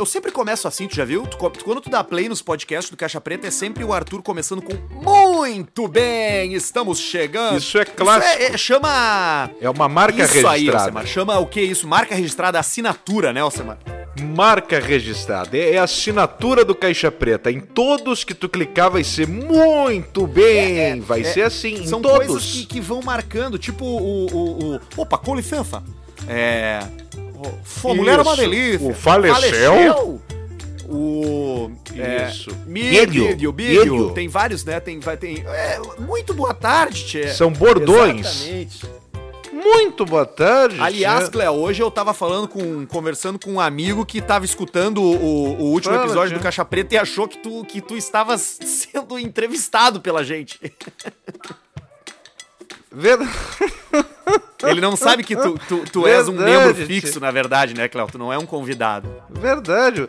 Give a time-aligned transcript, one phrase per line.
[0.00, 1.26] Eu sempre começo assim, tu já viu?
[1.26, 4.62] Tu, quando tu dá play nos podcasts do Caixa Preta, é sempre o Arthur começando
[4.62, 4.72] com
[5.02, 6.54] Muito bem!
[6.54, 7.58] Estamos chegando.
[7.58, 8.32] Isso é clássico.
[8.32, 9.50] Isso é, é, chama.
[9.60, 10.56] É uma marca isso registrada.
[10.56, 11.06] Aí, Alcemar.
[11.06, 11.86] Chama o que isso?
[11.86, 13.76] Marca registrada, assinatura, né, Alcemar?
[14.34, 15.54] Marca registrada.
[15.54, 17.52] É, é a assinatura do Caixa Preta.
[17.52, 20.78] Em todos que tu clicar vai ser muito bem.
[20.78, 21.86] É, é, vai é, ser assim.
[21.86, 22.26] São em todos.
[22.26, 24.80] coisas que, que, vão marcando, tipo o, o, o.
[24.96, 25.82] Opa, com licença.
[26.26, 26.80] É.
[27.82, 28.88] Pô, mulher é uma delícia.
[28.88, 29.34] O faleceu?
[29.34, 30.20] faleceu?
[30.88, 31.70] O.
[31.96, 32.50] É, Isso.
[32.66, 34.80] Mídio, mídio, Tem vários, né?
[34.80, 34.98] Tem.
[34.98, 37.28] Vai, tem é, muito boa tarde, Tchê.
[37.28, 38.26] São bordões.
[38.26, 39.00] Exatamente.
[39.52, 40.80] Muito boa tarde.
[40.80, 42.86] Aliás, Cléo, hoje eu tava falando com.
[42.86, 46.38] conversando com um amigo que tava escutando o, o último Fala, episódio tia.
[46.38, 50.58] do Caixa Preta e achou que tu, que tu estavas sendo entrevistado pela gente.
[52.92, 53.30] Verdade.
[54.62, 58.08] Ele não sabe que tu, tu, tu és um membro fixo, na verdade, né, Cléo?
[58.10, 59.08] Tu não é um convidado.
[59.30, 60.08] Verdade.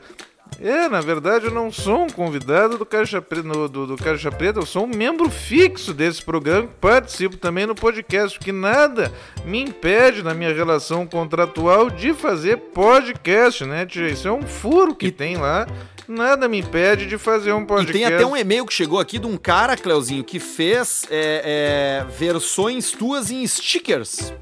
[0.60, 4.60] É, na verdade eu não sou um convidado do Caixa Preta, do, do Caixa Preta,
[4.60, 9.12] eu sou um membro fixo desse programa, participo também no podcast, porque nada
[9.44, 14.10] me impede na minha relação contratual de fazer podcast, né, tia?
[14.10, 15.12] Isso é um furo que e...
[15.12, 15.66] tem lá
[16.12, 17.98] nada me impede de fazer um podcast.
[17.98, 22.04] E tem até um e-mail que chegou aqui de um cara, Cleuzinho, que fez é,
[22.04, 24.34] é, versões tuas em stickers.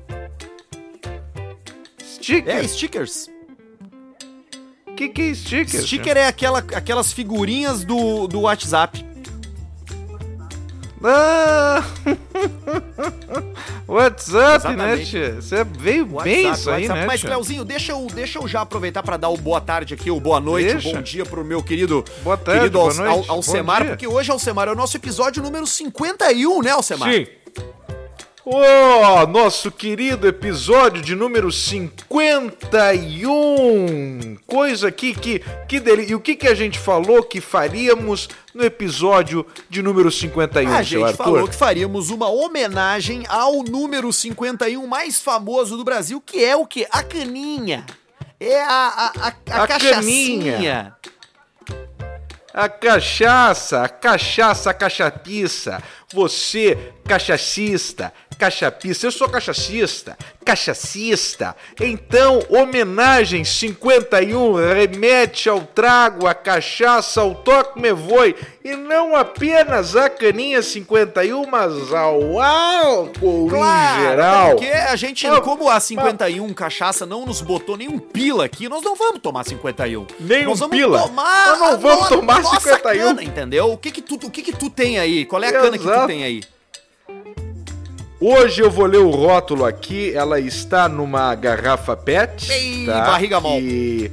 [2.04, 2.56] Stickers?
[2.56, 3.30] É, stickers.
[4.88, 5.82] O que, que é sticker?
[5.82, 9.09] Sticker é aquela, aquelas figurinhas do, do WhatsApp.
[11.04, 11.84] Ah!
[13.88, 15.00] WhatsApp, né, Exatamente.
[15.00, 15.42] né, tia?
[15.42, 17.00] Você veio WhatsApp, bem isso aí, WhatsApp.
[17.00, 20.12] né, Mas, Cleuzinho, deixa eu, deixa eu já aproveitar para dar o boa tarde aqui,
[20.12, 20.90] o boa noite, deixa.
[20.90, 23.30] o bom dia pro meu querido, boa tarde, querido boa noite.
[23.30, 27.12] Al, Alcemar, porque hoje, Alcemar, é o nosso episódio número 51, né, Alcemar?
[27.12, 27.28] Sim.
[28.52, 34.38] Oh, nosso querido episódio de número 51.
[34.48, 36.08] Coisa aqui que que dele.
[36.10, 40.82] E o que que a gente falou que faríamos no episódio de número 51, A
[40.82, 41.24] gente Arthur?
[41.24, 46.66] falou que faríamos uma homenagem ao número 51 mais famoso do Brasil, que é o
[46.66, 46.88] que?
[46.90, 47.86] A caninha.
[48.40, 50.54] É a a, a, a, a cachaçinha.
[50.54, 50.96] Caninha.
[52.52, 55.84] A cachaça, a cachaça, a cachapiça.
[56.12, 61.54] Você, cachacista, cachapista, eu sou cachacista, cachacista.
[61.78, 68.34] Então, homenagem 51 remete ao trago, à cachaça, ao toque me voe,
[68.64, 74.50] e não apenas a caninha 51, mas ao álcool claro, em geral.
[74.52, 78.96] Porque a gente, como a 51 cachaça não nos botou nenhum pila aqui, nós não
[78.96, 80.08] vamos tomar 51.
[80.18, 81.02] Nem nós um pila.
[81.02, 82.80] Tomar nós não vamos tomar 51.
[82.80, 83.74] Cana, entendeu?
[83.74, 85.26] O que que tu, o que que tu tem aí?
[85.26, 85.66] Qual é a Exato.
[85.66, 86.42] cana que tu tem aí?
[88.22, 90.14] Hoje eu vou ler o rótulo aqui.
[90.14, 92.52] Ela está numa garrafa PET.
[92.52, 93.06] Ei, tá?
[93.06, 93.60] barriga mol.
[93.62, 94.12] E...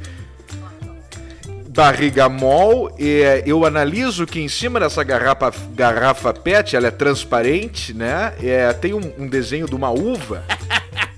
[1.71, 2.95] Barriga mol.
[3.01, 8.33] E eu analiso que em cima dessa garrafa, garrafa PET, ela é transparente, né?
[8.41, 10.45] É, tem um, um desenho de uma uva.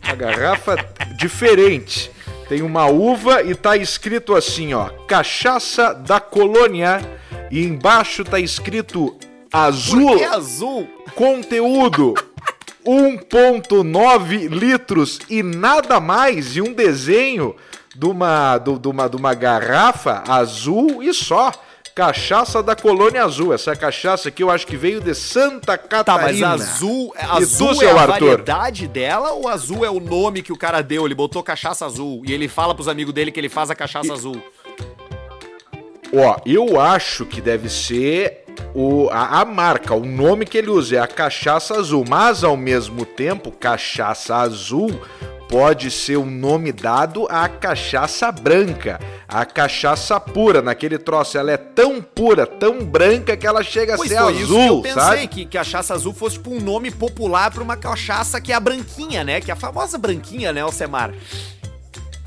[0.02, 0.76] Uma garrafa
[1.18, 2.10] diferente.
[2.48, 7.02] Tem uma uva e tá escrito assim, ó, cachaça da colônia.
[7.50, 9.14] E embaixo tá escrito
[9.52, 10.08] azul.
[10.08, 10.88] Por que azul?
[11.14, 12.14] Conteúdo
[12.88, 17.54] 1.9 litros e nada mais, e um desenho
[17.94, 21.52] de uma, de, de, uma, de uma garrafa azul e só.
[21.94, 23.52] Cachaça da Colônia Azul.
[23.52, 26.46] Essa cachaça aqui eu acho que veio de Santa Catarina.
[26.46, 28.06] Tá, mas azul, azul tu, é a Arthur?
[28.06, 31.04] variedade dela ou azul é o nome que o cara deu?
[31.04, 34.10] Ele botou cachaça azul e ele fala pros amigos dele que ele faz a cachaça
[34.10, 34.12] e...
[34.12, 34.40] azul.
[36.14, 40.96] Ó, eu acho que deve ser o, a, a, marca, o nome que ele usa
[40.96, 45.00] é a cachaça azul, mas ao mesmo tempo, cachaça azul
[45.48, 51.56] pode ser um nome dado à cachaça branca, a cachaça pura, naquele troço, ela é
[51.56, 55.02] tão pura, tão branca que ela chega pois a ser azul, isso que eu pensei,
[55.02, 55.26] sabe?
[55.26, 59.24] que cachaça azul fosse tipo um nome popular para uma cachaça que é a branquinha,
[59.24, 59.40] né?
[59.40, 61.14] Que é a famosa branquinha, né, Alcemar?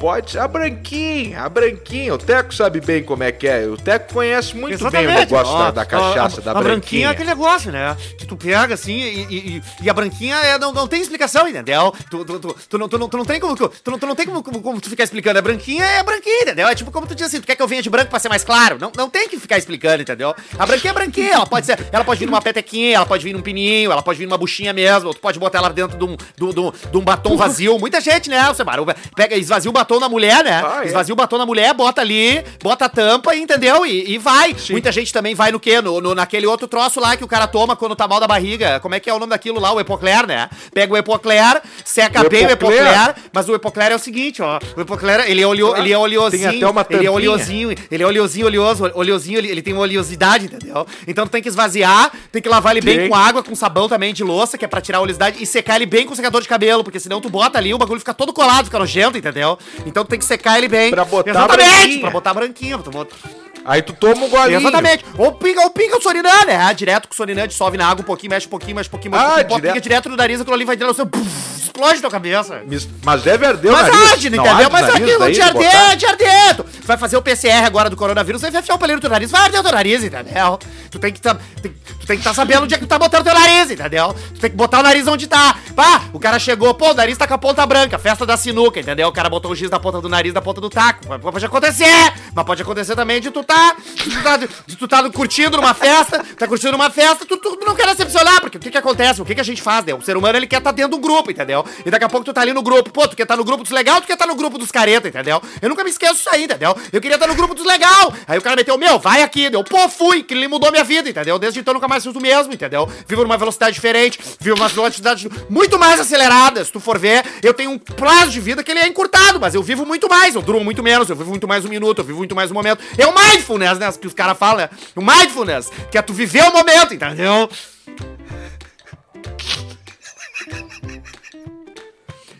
[0.01, 0.39] Pode.
[0.39, 2.15] A branquinha, a branquinha.
[2.15, 3.68] O Teco sabe bem como é que é.
[3.68, 5.06] O Teco conhece muito Exatamente.
[5.06, 6.56] bem o negócio da, da, cachaça, a, a, da branquinha.
[6.56, 7.95] A branquinha é aquele negócio, né?
[8.18, 11.94] Que tu pega assim e, e, e a branquinha é, não, não tem explicação, entendeu?
[12.09, 13.56] Tu, tu, tu, tu, não, tu, não, tu não tem como.
[13.56, 15.38] Tu não, tu não tem como, como, como tu ficar explicando.
[15.38, 16.68] A branquinha é a branquinha, entendeu?
[16.68, 18.30] É tipo como tu diz assim: tu quer que eu venha de branco pra ser
[18.30, 18.80] mais claro?
[18.81, 20.33] Não, não tem que ficar explicando, entendeu?
[20.57, 21.33] A branquinha é branquinha.
[21.33, 21.77] Ela pode ser.
[21.92, 24.74] Ela pode vir numa petequinha, ela pode vir num pininho, ela pode vir numa buchinha
[24.74, 25.13] mesmo.
[25.13, 27.77] Tu pode botar ela dentro de um, de um, de um batom vazio.
[27.77, 28.80] Muita gente, né, Alcemar?
[29.15, 30.62] Pega, esvazia o batom na mulher, né?
[30.66, 30.88] Ah, é.
[30.88, 33.86] Esvazia o batom na mulher, bota ali, bota a tampa, entendeu?
[33.86, 34.56] E, e vai.
[34.58, 34.74] Sim.
[34.74, 35.82] Muita gente também vai no quê?
[35.82, 38.80] No, no, naquele outro troço lá que o cara toma quando tá mal da barriga.
[38.80, 39.72] Como é que é o nome daquilo lá?
[39.74, 40.50] O Epocler, né?
[40.74, 44.60] Pega o Epocler, seca O bem o Epocler- mas o Epocler é o seguinte, ó.
[44.76, 45.84] O Epocler, ele é, oleo, Claro.
[45.84, 46.50] ele é oleosinho.
[46.50, 47.12] Tem até uma ele é tampinha.
[47.12, 50.86] oleosinho, ele é oleosinho, oleoso, oleosinho, ele, ele tem uma oleosidade, entendeu?
[51.08, 53.10] Então tu tem que esvaziar, tem que lavar ele bem Tem.
[53.10, 55.76] com água, com sabão também de louça, que é pra tirar a oleosidade, e secar
[55.76, 58.34] ele bem com secador de cabelo, porque senão tu bota ali, o bagulho fica todo
[58.34, 59.58] colado, fica nojento, entendeu?
[59.86, 60.92] Então tu tem que secar ele bem.
[60.92, 62.01] Pra botar Exatamente, branquinho.
[62.01, 62.80] pra botar branquinho.
[62.80, 63.16] Pra botar...
[63.63, 64.60] Aí tu toma um golinho.
[64.60, 65.06] Exatamente.
[65.18, 66.74] Ou pinga, ou pinga o Sorinã, né?
[66.74, 69.12] Direto com o Sorinã, dissolve na água um pouquinho, mexe um pouquinho, mexe um pouquinho,
[69.12, 69.74] mexe um Ah, pouquinho, direto.
[69.74, 72.62] pinga direto no nariz, aquilo ali vai direto, você, puf, explode tua cabeça.
[73.03, 74.12] Mas deve arder o Mas nariz.
[74.12, 74.53] arde, Não entendeu?
[74.57, 76.56] arde o Mas aquilo daí te arder, te arder.
[76.56, 79.31] Tu vai fazer o PCR agora do coronavírus, vai enfiar o palheiro no teu nariz,
[79.31, 80.59] vai arder o teu nariz, entendeu?
[80.91, 83.00] Tu tem que tá, tem, tu tem que estar sabendo onde é que tu tá
[83.00, 84.13] botando o teu nariz, entendeu?
[84.33, 85.56] Tu tem que botar o nariz onde tá.
[85.75, 88.79] Pá, o cara chegou, pô, o nariz tá com a ponta branca, festa da sinuca,
[88.79, 89.07] entendeu?
[89.07, 91.06] O cara botou o giz da ponta do nariz, da ponta do taco.
[91.19, 95.09] Pode- acontecer, mas pode acontecer também de tu tá, de tu tá, de tu tá
[95.09, 98.69] curtindo numa festa, tá curtindo uma festa, tu, tu não quer decepcionar, porque o que
[98.69, 99.21] que acontece?
[99.21, 99.94] O que que a gente faz, né?
[99.94, 101.61] O ser humano, ele quer estar dentro do grupo, entendeu?
[101.86, 103.63] E daqui a pouco tu tá ali no grupo, pô, tu quer estar no grupo
[103.63, 105.42] dos legal, tu quer estar no grupo dos careta, entendeu?
[105.62, 106.75] Eu nunca me esqueço disso aí, entendeu?
[106.92, 108.13] Eu queria estar no grupo dos legal.
[108.28, 111.10] Aí o cara meteu, meu, vai aqui, deu, pô, fui, que ele mudou minha vida,
[111.10, 111.38] entendeu?
[111.38, 112.90] Desde então nunca mais fiz o mesmo, entendeu?
[113.08, 116.63] Vivo numa velocidade diferente, vivo numa velocidade muito mais acelerada.
[116.63, 119.56] Se tu for ver, eu tenho um prazo de vida que ele é encurtado, mas
[119.56, 122.06] eu vivo muito mais, eu durmo muito menos, eu vivo muito mais um minuto, eu
[122.06, 122.84] vivo muito mais um momento.
[122.98, 123.92] É o mindfulness, né?
[124.00, 124.69] Que os caras falam, né?
[124.96, 127.50] O mindfulness, que é tu viver o momento, entendeu?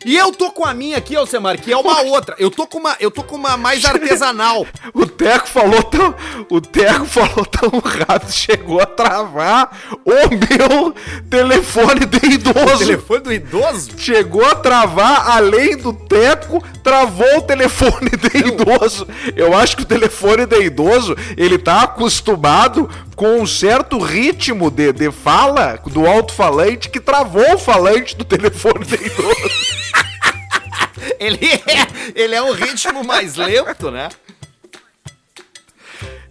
[0.04, 2.36] E eu tô com a minha aqui, Alcemar, que é uma outra.
[2.40, 4.66] Eu tô com uma, eu tô com uma mais artesanal.
[4.94, 6.14] O Teco falou tão.
[6.50, 10.94] O Teco falou tão rápido, chegou a travar o meu
[11.30, 12.80] telefone de idoso.
[12.80, 13.92] telefone do idoso?
[13.98, 19.08] Chegou a travar, além do Teco, travou o telefone de idoso.
[19.36, 24.92] Eu acho que o telefone de idoso, ele tá acostumado com um certo ritmo de,
[24.92, 29.82] de fala do alto-falante que travou o falante do telefone idoso.
[31.20, 34.10] Ele é, ele é um ritmo mais lento, né?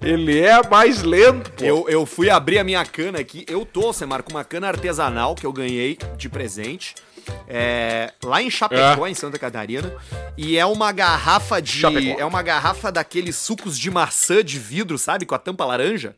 [0.03, 1.65] Ele é mais lento, pô.
[1.65, 3.45] Eu, eu fui abrir a minha cana aqui.
[3.49, 6.95] Eu tô, Alcemar, com uma cana artesanal que eu ganhei de presente.
[7.47, 9.93] é, lá em Chapecó, em Santa Catarina.
[10.37, 11.73] E é uma garrafa de.
[11.81, 12.19] Chapecó.
[12.19, 15.27] É uma garrafa daqueles sucos de maçã de vidro, sabe?
[15.27, 16.17] Com a tampa laranja.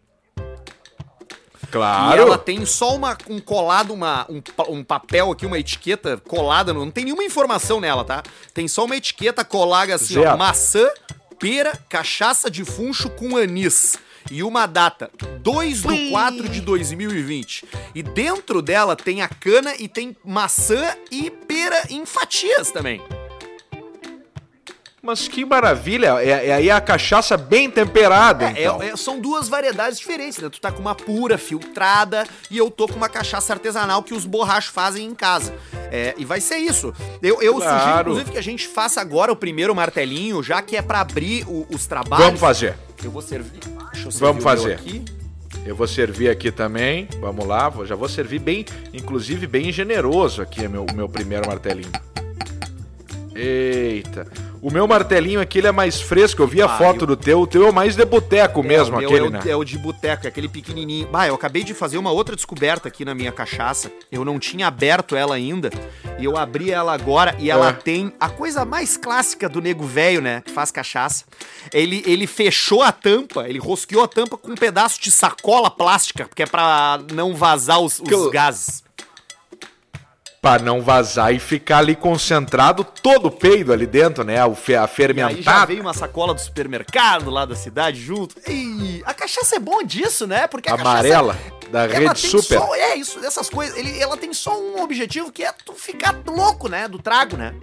[1.73, 2.15] Claro.
[2.15, 6.75] E ela tem só uma, um colado, uma, um, um papel aqui, uma etiqueta colada,
[6.75, 8.23] não tem nenhuma informação nela, tá?
[8.53, 10.87] Tem só uma etiqueta colada assim, ó, maçã,
[11.41, 13.99] pera, cachaça de funcho com anis.
[14.31, 15.11] E uma data,
[15.41, 17.65] 2 de 4 de 2020.
[17.93, 23.03] E dentro dela tem a cana e tem maçã e pera em fatias também.
[25.05, 26.23] Mas que maravilha.
[26.23, 28.81] É, é aí a cachaça bem temperada, É, então.
[28.81, 30.49] é- é- são duas variedades diferentes, né?
[30.49, 34.25] Tu tá com uma pura, filtrada, e eu tô com uma cachaça artesanal que os
[34.25, 35.53] borrachos fazem em casa.
[35.91, 36.95] É, e vai ser isso.
[37.21, 38.01] Eu, eu sugiro, Claro.
[38.11, 41.67] inclusive, que a gente faça agora o primeiro martelinho, já que é pra abrir o-
[41.69, 42.25] os trabalhos.
[42.25, 42.77] Vamos fazer.
[43.03, 43.59] Eu vou servir.
[43.59, 44.75] Deixa eu servir Vamos fazer.
[44.75, 45.05] aqui.
[45.67, 47.09] Eu vou servir aqui também.
[47.21, 48.65] Vamos lá, já vou servir bem,
[48.95, 51.91] inclusive bem generoso aqui, é meu, o meu primeiro martelinho.
[53.35, 54.27] Eita.
[54.61, 56.41] O meu martelinho aqui ele é mais fresco.
[56.43, 57.41] Eu vi a Ah, foto eu- do teu.
[57.41, 59.41] O teu é o mais de boteco mesmo, é, o meu aquele, é o, né?
[59.47, 61.09] é o de boteco, é aquele pequenininho.
[61.09, 63.91] Bah, eu acabei de fazer uma outra descoberta aqui na minha cachaça.
[64.11, 65.71] Eu não tinha aberto ela ainda.
[66.19, 67.73] E eu abri ela agora e ela É.
[67.73, 70.43] tem a coisa mais clássica do nego velho, né?
[70.45, 71.25] Que faz cachaça.
[71.73, 76.27] Ele, ele fechou a tampa, ele rosqueou a tampa com um pedaço de sacola plástica,
[76.29, 78.83] porque é pra não vazar os, os eu- gases.
[80.43, 84.45] Pra não vazar e ficar ali concentrado todo o peido ali dentro, né?
[84.45, 85.67] O fe- a E aí já fermentada.
[85.67, 88.35] veio uma sacola do supermercado lá da cidade junto.
[88.51, 90.49] E a cachaça é bom disso, né?
[90.49, 91.39] Porque a Amarela,
[91.71, 92.59] da Ela rede tem super.
[92.59, 93.77] só, é isso, essas coisas.
[93.79, 96.89] Ele, ela tem só um objetivo que é tu ficar louco, né?
[96.89, 97.55] Do trago, né?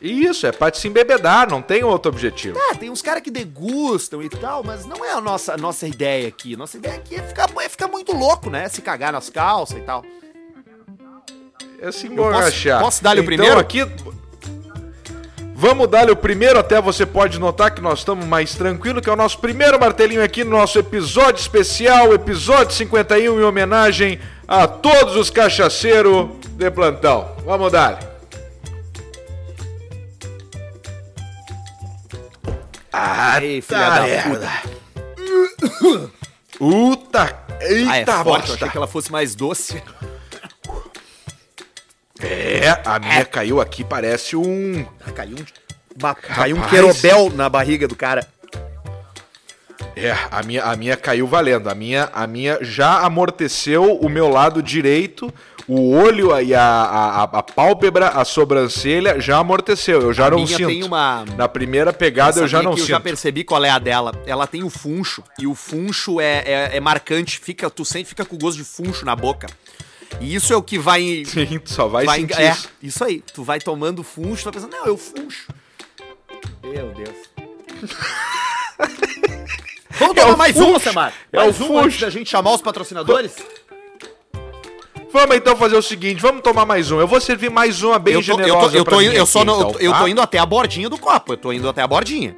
[0.00, 2.58] Isso, é pra te se embebedar, não tem outro objetivo.
[2.70, 5.86] Ah, tem uns caras que degustam e tal, mas não é a nossa, a nossa
[5.86, 6.56] ideia aqui.
[6.56, 8.66] Nossa ideia aqui é ficar, é ficar muito louco, né?
[8.70, 10.02] Se cagar nas calças e tal.
[11.82, 12.80] É se posso- emborrachar.
[12.80, 13.58] posso dar-lhe o então, primeiro?
[13.60, 13.84] aqui.
[15.54, 19.12] Vamos dar-lhe o primeiro, até você pode notar que nós estamos mais tranquilos, que é
[19.12, 25.14] o nosso primeiro martelinho aqui no nosso episódio especial, episódio 51, em homenagem a todos
[25.16, 27.36] os cachaceiros de plantão.
[27.44, 27.98] Vamos dar.
[32.92, 34.50] Ah, Ei, filha da merda.
[36.58, 39.82] Puta, eita Ah, é forte, eu achei que ela fosse mais doce.
[42.22, 44.86] É, a minha caiu aqui, parece um...
[45.06, 45.44] Ah, caiu um,
[45.98, 48.26] ba- caiu um querobel na barriga do cara.
[49.96, 51.68] É, a minha, a minha caiu valendo.
[51.68, 55.32] A minha, a minha já amorteceu o meu lado direito,
[55.68, 60.00] O olho e a, a, a pálpebra, a sobrancelha já amorteceu.
[60.02, 60.66] Eu já A não minha sinto.
[60.68, 62.82] tem uma- Na primeira pegada eu já não sinto.
[62.84, 64.12] Eu já percebi qual é a dela.
[64.26, 65.22] Ela tem o funcho.
[65.38, 67.38] E o funcho é, é, é marcante.
[67.38, 69.46] Fica, tu sente, fica com gosto de funcho na boca.
[70.20, 71.22] E isso é o que vai.
[71.26, 72.68] Sim, tu só vai, sentir é, isso.
[72.82, 73.20] isso aí.
[73.34, 75.48] Tu vai tomando funcho, tu vai pensando, não, eu funcho.
[76.62, 77.16] Meu Deus.
[79.98, 80.68] Vamos É tomar o mais funcho.
[80.70, 81.12] uma, Samar.
[81.32, 82.04] É Mais o uma antes funcho.
[82.06, 83.32] da gente chamar os patrocinadores.
[85.12, 86.98] Vamos então fazer o seguinte, vamos tomar mais um.
[86.98, 89.30] Eu vou servir mais uma bem eu tô, eu generosa tô, eu tô eu aqui,
[89.30, 89.98] só não, então, eu tá?
[89.98, 91.34] tô indo até a bordinha do copo.
[91.34, 92.34] Eu tô indo até a bordinha.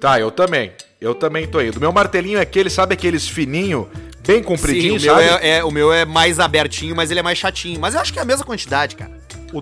[0.00, 0.72] Tá, eu também.
[1.00, 1.78] Eu também tô indo.
[1.78, 3.88] Meu martelinho é aquele, sabe aqueles fininho,
[4.26, 7.22] bem Sim, compridinho, o meu é, é- o meu é mais abertinho, mas ele é
[7.22, 7.80] mais chatinho.
[7.80, 9.10] Mas eu acho que é a mesma quantidade, cara.
[9.52, 9.60] O...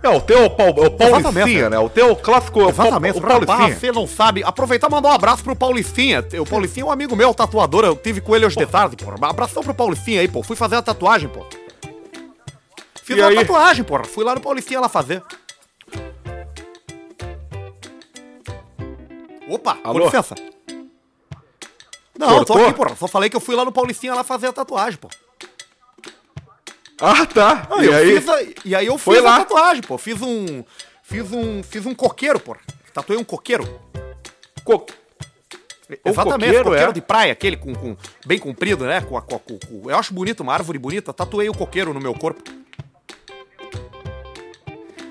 [0.00, 1.78] É, o teu é o Paul, é o né?
[1.80, 3.76] O teu clássico é o, Exatamente, o pra Paulicinha.
[3.76, 4.44] você não sabe.
[4.44, 6.24] Aproveitar e mandar um abraço pro Paulicinha.
[6.40, 7.84] O Paulicinha é um amigo meu, tatuador.
[7.84, 9.12] Eu tive com ele hoje de tarde, pô.
[9.26, 10.40] Abração pro Paulicinha aí, pô.
[10.42, 11.44] Fui fazer a tatuagem, pô.
[13.02, 13.36] Fiz E uma aí?
[13.36, 14.04] tatuagem, pô.
[14.04, 15.20] Fui lá no Paulicinha lá fazer.
[19.48, 20.04] Opa, com Alô?
[20.04, 20.34] licença.
[22.18, 22.66] Não, tô Cortou?
[22.66, 22.96] aqui, pô.
[22.96, 25.08] Só falei que eu fui lá no Paulicinha lá fazer a tatuagem, pô.
[27.00, 27.66] Ah, tá.
[27.70, 28.16] Não, e eu aí?
[28.20, 29.36] fiz a- e aí eu Foi fiz lá.
[29.36, 29.96] a tatuagem, pô.
[29.96, 30.64] Fiz um.
[31.02, 31.62] Fiz um.
[31.62, 32.56] Fiz um coqueiro, pô.
[32.92, 33.64] Tatuei um coqueiro.
[34.64, 34.84] Co...
[36.04, 36.92] O Exatamente, coqueiro, coqueiro, é?
[36.92, 37.96] de praia, aquele com, com-
[38.26, 39.00] bem comprido, né?
[39.00, 39.58] Com, a- com, com-
[39.88, 41.12] eu acho bonito, uma árvore bonita.
[41.14, 42.42] Tatuei o coqueiro no meu corpo.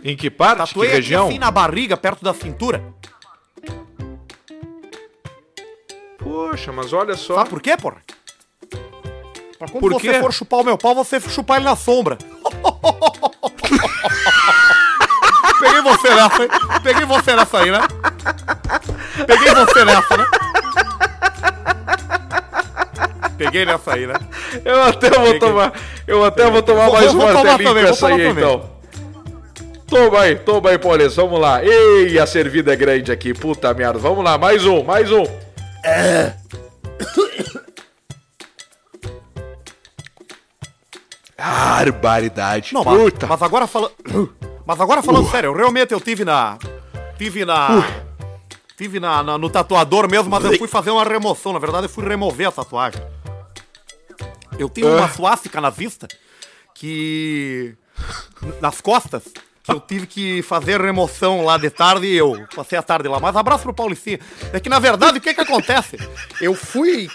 [0.04, 0.58] Em que parte?
[0.60, 1.28] Tatuei que região?
[1.30, 2.84] assim na barriga, perto da cintura.
[6.38, 7.34] Poxa, mas olha só.
[7.36, 7.98] Sabe por quê, porra?
[9.58, 10.20] Pra quando Por você quê?
[10.20, 12.16] for chupar o meu pau, você chupar ele na sombra.
[15.60, 16.50] Peguei você nessa, hein?
[16.84, 17.80] Peguei você nessa aí, né?
[19.26, 20.26] Peguei você nessa, né?
[23.36, 24.14] Peguei nessa aí, né?
[24.64, 25.40] Eu até vou Peguei.
[25.40, 25.74] tomar.
[26.06, 28.44] Eu até vou tomar Vou- mais um martelinho também, com essa aí, também.
[28.44, 28.78] então.
[29.88, 31.10] Toma aí, toma aí, Paulinho.
[31.10, 31.64] Vamos lá.
[31.64, 33.34] Ei, a servida é grande aqui.
[33.34, 33.98] Puta merda.
[33.98, 35.24] Vamos lá, mais um, mais um.
[41.38, 42.74] Barbaridade.
[42.74, 43.28] Não, mas, Puta.
[43.28, 43.94] mas agora falando.
[44.68, 46.58] Mas agora falando sério, eu realmente eu tive na.
[47.18, 47.70] Tive na.
[48.78, 51.54] Tive na, na- no tatuador mesmo, mas eu fui fazer uma remoção.
[51.54, 53.02] Na verdade, eu fui remover a tatuagem.
[54.60, 55.10] Eu tenho uma Ah.
[55.10, 56.06] suástica na vista
[56.76, 57.78] que.
[58.60, 59.24] Nas costas.
[59.68, 63.20] Que eu tive que fazer remoção lá de tarde e eu passei a tarde lá.
[63.20, 64.18] Mas abraço pro Paulicinha.
[64.54, 65.98] É que na verdade o que que acontece?
[66.40, 67.10] Eu fui.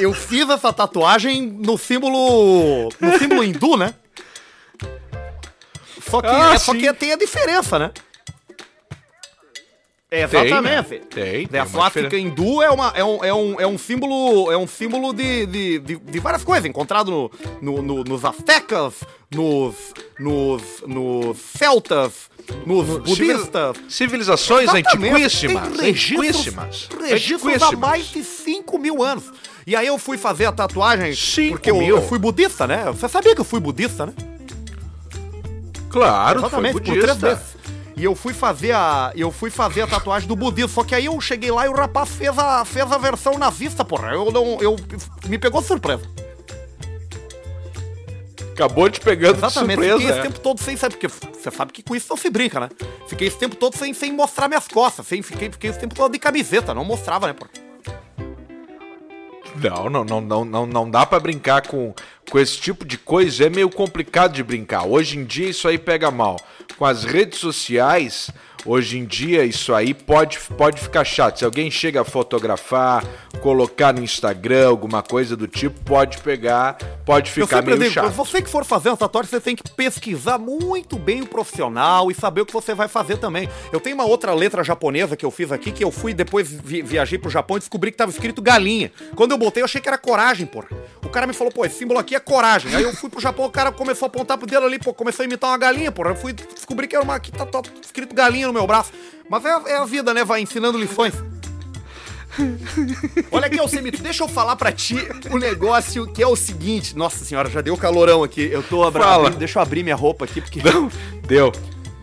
[0.00, 2.88] Eu fiz essa tatuagem no símbolo.
[3.00, 3.94] No símbolo hindu, né?
[6.10, 7.92] Só que, Ah, é, só que tem a diferença, né?
[10.12, 10.98] É, Exatamente.
[11.08, 14.52] Tem, tem É, a suástica hindu é, uma, é, um, é, um, é um símbolo,
[14.52, 17.10] é um símbolo de, de, de, de várias coisas, encontrado
[17.62, 18.92] no, no- no- nos astecas,
[19.34, 19.74] nos,
[20.18, 22.30] nos, nos celtas,
[22.66, 23.74] nos budistas.
[23.88, 25.68] Civilizações Exatamente, antiquíssimas.
[25.78, 26.88] tem registros, Antiquíssimas.
[27.08, 29.24] registros há mais de 5 mil anos.
[29.66, 32.84] E aí eu fui fazer a tatuagem Cinco porque eu, eu fui budista, né?
[32.88, 34.12] Você sabia que eu fui budista, né?
[35.88, 37.28] Claro, Exatamente, foi por três budista.
[37.28, 37.52] vezes.
[37.96, 39.12] E eu fui fazer a.
[39.14, 40.70] Eu fui fazer a tatuagem do budismo.
[40.70, 43.84] Só que aí eu cheguei lá e o rapaz fez a, fez a versão nazista,
[43.84, 44.12] porra.
[44.12, 44.60] Eu não.
[44.60, 44.76] Eu,
[45.26, 46.02] me pegou surpresa.
[48.52, 49.80] Acabou te pegando Exatamente.
[49.80, 49.98] de surpresa.
[49.98, 50.22] Fiquei esse é.
[50.22, 52.68] tempo todo sem saber, porque você sabe que com isso não se brinca, né?
[53.08, 55.06] Fiquei esse tempo todo sem, sem mostrar minhas costas.
[55.06, 57.50] Sem, fiquei, fiquei esse tempo todo de camiseta, não mostrava, né, porra?
[59.56, 61.94] Não, não, não, não, não, não dá pra brincar com,
[62.30, 63.46] com esse tipo de coisa.
[63.46, 64.86] É meio complicado de brincar.
[64.86, 66.36] Hoje em dia isso aí pega mal.
[66.78, 68.30] Com as redes sociais,
[68.64, 71.38] hoje em dia isso aí pode, pode ficar chato.
[71.38, 73.04] Se alguém chega a fotografar,
[73.40, 78.10] colocar no Instagram, alguma coisa do tipo, pode pegar, pode ficar meio digo, chato.
[78.12, 82.14] você que for fazer uma tatuagem, você tem que pesquisar muito bem o profissional e
[82.14, 83.48] saber o que você vai fazer também.
[83.72, 86.82] Eu tenho uma outra letra japonesa que eu fiz aqui, que eu fui depois vi-
[86.82, 88.92] viajei pro Japão e descobri que tava escrito galinha.
[89.14, 90.68] Quando eu botei, eu achei que era coragem, porra.
[91.04, 92.74] O cara me falou, pô, esse símbolo aqui é coragem.
[92.74, 95.22] Aí eu fui pro Japão, o cara começou a apontar pro dedo ali, pô, começou
[95.22, 96.10] a imitar uma galinha, porra.
[96.10, 97.18] Eu fui descobrir que era uma.
[97.18, 98.92] que tá, tá escrito galinha no meu braço.
[99.28, 100.24] Mas é, a- é a vida, né?
[100.24, 101.14] Vai ensinando lições.
[103.30, 104.96] Olha aqui, Alcemito, deixa eu falar pra ti
[105.30, 106.96] o negócio que é o seguinte.
[106.96, 108.48] Nossa senhora, já deu calorão aqui.
[108.50, 110.62] Eu tô abrindo, deixa eu abrir minha roupa aqui, porque.
[110.62, 110.90] Não,
[111.26, 111.52] deu,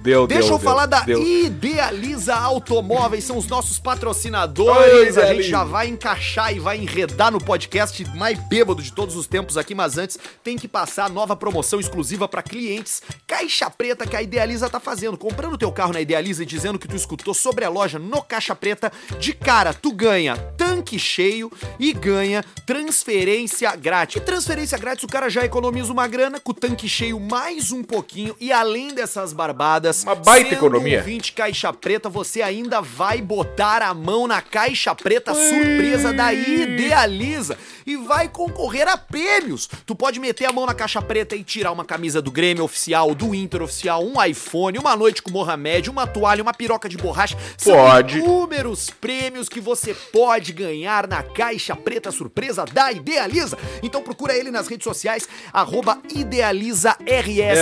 [0.02, 0.54] deu, Deixa deu.
[0.54, 1.22] eu falar deu, da deu.
[1.22, 4.78] Idealiza Automóveis, são os nossos patrocinadores.
[4.92, 5.50] Oi, a gente Idealiza.
[5.50, 9.76] já vai encaixar e vai enredar no podcast mais bêbado de todos os tempos aqui,
[9.76, 14.22] mas antes tem que passar a nova promoção exclusiva para clientes Caixa Preta que a
[14.22, 15.18] Idealiza tá fazendo.
[15.18, 18.56] Comprando teu carro na Idealiza e dizendo que tu escutou sobre a loja no Caixa
[18.56, 24.16] Preta, de cara tu ganha tanque cheio e ganha transferência grátis.
[24.18, 27.84] E transferência grátis o cara já economiza uma grana com o tanque cheio mais um
[27.84, 31.00] pouquinho e além dessas barbadas, Uma baita sendo economia.
[31.00, 37.58] ouvinte caixa preta, você ainda vai botar a mão na caixa preta surpresa da Idealiza
[37.86, 39.70] e vai concorrer a prêmios.
[39.86, 43.16] Tu pode meter a mão na caixa preta e tirar uma camisa do Grêmio oficial,
[43.16, 47.38] do Inter oficial, um iPhone, uma noite com Mohamed, uma toalha, uma piroca de borracha.
[47.58, 48.20] São Pode.
[48.20, 53.58] inúmeros prêmios que você pode ganhar na caixa preta surpresa da Idealiza.
[53.82, 57.60] Então procura ele nas redes sociais, arroba IdealizaRS,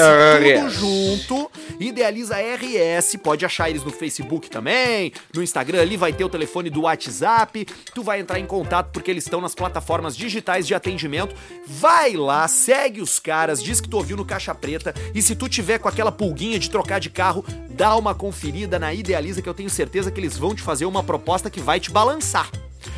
[0.55, 1.51] tudo junto.
[1.79, 6.69] Idealiza RS, pode achar eles no Facebook também, no Instagram ali vai ter o telefone
[6.69, 7.65] do WhatsApp.
[7.93, 11.35] Tu vai entrar em contato porque eles estão nas plataformas digitais de atendimento.
[11.65, 15.47] Vai lá, segue os caras, diz que tu ouviu no Caixa Preta e se tu
[15.47, 19.53] tiver com aquela pulguinha de trocar de carro, dá uma conferida na Idealiza que eu
[19.53, 22.49] tenho certeza que eles vão te fazer uma proposta que vai te balançar.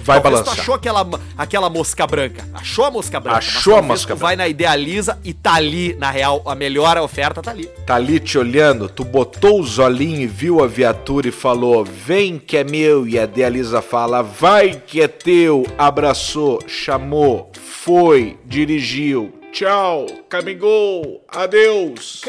[0.03, 0.55] Vai Talvez balançar.
[0.55, 2.47] Tu achou aquela, aquela mosca branca.
[2.53, 3.37] Achou a mosca branca.
[3.37, 7.41] Achou a mosca tu vai na Idealiza e tá ali, na real, a melhor oferta
[7.41, 7.65] tá ali.
[7.85, 12.37] Tá ali te olhando, tu botou os olhinhos e viu a viatura e falou: Vem
[12.39, 13.07] que é meu.
[13.07, 15.65] E a Idealiza fala: Vai que é teu.
[15.77, 19.33] Abraçou, chamou, foi, dirigiu.
[19.51, 22.21] Tchau, camingou, adeus.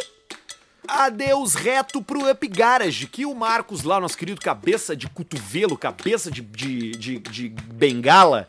[0.90, 6.30] Adeus reto pro Up Garage, que o Marcos lá, nosso querido cabeça de cotovelo, cabeça
[6.30, 8.48] de, de, de, de bengala,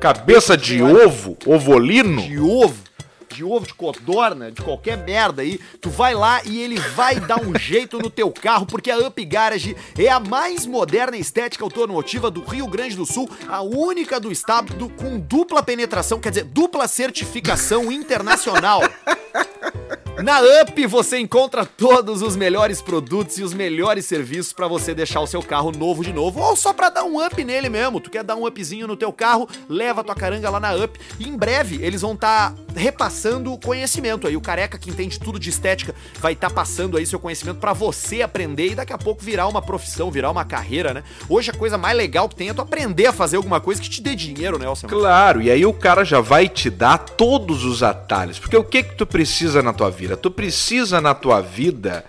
[0.00, 2.22] Cabeça de ovo, ovolino.
[2.22, 2.82] de ovo,
[3.28, 7.38] de ovo de codorna, de qualquer merda aí, tu vai lá e ele vai dar
[7.38, 12.30] um jeito no teu carro, porque a Up Garage é a mais moderna estética automotiva
[12.30, 16.88] do Rio Grande do Sul, a única do estado com dupla penetração, quer dizer, dupla
[16.88, 18.80] certificação internacional.
[20.18, 25.20] Na Up você encontra todos os melhores produtos e os melhores serviços pra você deixar
[25.20, 28.00] o seu carro novo de novo ou só pra dar um up nele mesmo.
[28.00, 31.00] Tu quer dar um upzinho no teu carro, leva tua caranga lá na Up.
[31.18, 34.36] E em breve eles vão estar repassando conhecimento aí.
[34.36, 38.20] O careca que entende tudo de estética vai estar passando aí seu conhecimento pra você
[38.20, 41.02] aprender e daqui a pouco virar uma profissão, virar uma carreira, né?
[41.30, 43.88] Hoje a coisa mais legal que tem é tu aprender a fazer alguma coisa que
[43.88, 44.66] te dê dinheiro, né?
[44.86, 48.38] Claro, e aí o cara já vai te dar todos os atalhos.
[48.38, 49.99] Porque o que que tu precisa na tua vida?
[50.16, 52.04] Tu precisa na tua vida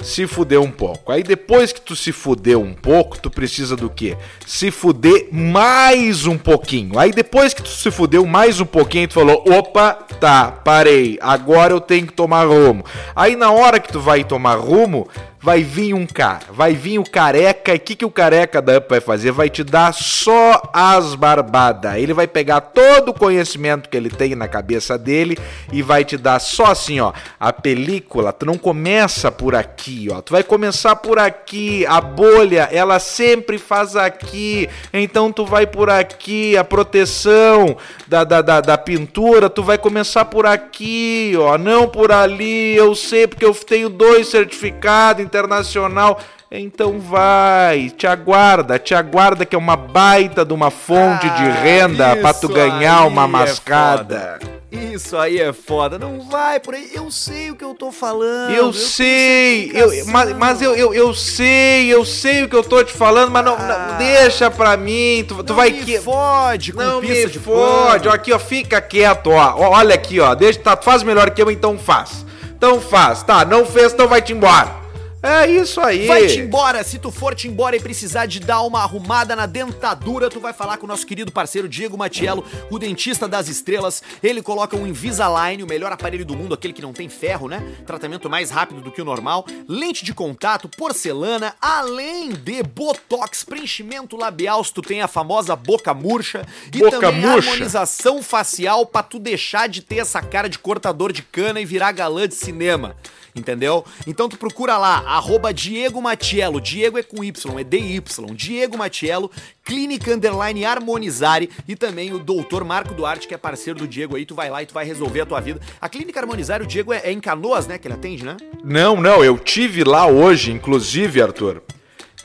[0.00, 1.12] se fuder um pouco.
[1.12, 4.16] Aí depois que tu se fuder um pouco, tu precisa do quê?
[4.46, 6.98] Se fuder mais um pouquinho.
[6.98, 11.18] Aí depois que tu se fudeu mais um pouquinho, tu falou: "Opa, tá, parei.
[11.20, 12.84] Agora eu tenho que tomar rumo".
[13.14, 15.08] Aí na hora que tu vai tomar rumo,
[15.42, 18.78] vai vir um cara, vai vir o careca, e o que, que o careca da
[18.78, 19.32] Up vai fazer?
[19.32, 21.96] Vai te dar só as barbadas.
[21.96, 25.36] Ele vai pegar todo o conhecimento que ele tem na cabeça dele
[25.72, 30.20] e vai te dar só assim, ó, a película, tu não começa por aqui, ó,
[30.20, 35.90] tu vai começar por aqui, a bolha, ela sempre faz aqui, então tu vai por
[35.90, 37.76] aqui, a proteção
[38.06, 42.94] da, da, da, da pintura, tu vai começar por aqui, ó, não por ali, eu
[42.94, 46.18] sei porque eu tenho dois certificados internacional.
[46.50, 51.60] Então vai, te aguarda, te aguarda que é uma baita de uma fonte de Ah,
[51.62, 54.38] renda pra tu ganhar uma é mascada.
[54.38, 54.62] foda.
[54.70, 55.98] Isso aí é foda.
[55.98, 56.90] Não vai por aí.
[56.94, 58.50] Eu sei o que eu tô falando.
[58.54, 62.82] Eu sei, eu, mas, mas eu, eu, eu sei, eu sei o que eu tô
[62.84, 63.88] te falando, mas não, Ah.
[63.92, 68.08] não- deixa pra mim, tu, tu vai me que fode com Não me de fode,
[68.08, 69.54] ó, aqui ó, fica quieto, ó.
[69.70, 72.24] Olha aqui, ó, deixa, tá, faz melhor que eu, então faz.
[72.56, 74.81] Então faz, tá, não fez, então vai-te embora.
[75.22, 76.06] É isso aí.
[76.08, 80.28] Vai-te embora, se tu for te embora e precisar de dar uma arrumada na dentadura,
[80.28, 84.02] tu vai falar com o nosso querido parceiro Diego Matiello, o dentista das estrelas.
[84.20, 87.62] Ele coloca um Invisalign, o melhor aparelho do mundo, aquele que não tem ferro, né?
[87.86, 89.46] Tratamento mais rápido do que o normal.
[89.68, 95.94] Lente de contato, porcelana, além de botox, preenchimento labial, se tu tem a famosa boca
[95.94, 97.48] murcha e Boca também murcha.
[97.50, 101.92] harmonização facial pra tu deixar de ter essa cara de cortador de cana e virar
[101.92, 102.96] galã de cinema.
[103.34, 103.82] Entendeu?
[104.06, 108.02] Então tu procura lá, arroba Diego Matiello, Diego é com Y, é DY,
[108.34, 109.30] Diego Matiello,
[109.64, 114.26] Clínica Underline Harmonizare e também o doutor Marco Duarte, que é parceiro do Diego aí,
[114.26, 115.60] tu vai lá e tu vai resolver a tua vida.
[115.80, 118.36] A Clínica Harmonizare, o Diego é, é em Canoas, né, que ele atende, né?
[118.62, 121.62] Não, não, eu tive lá hoje, inclusive, Arthur.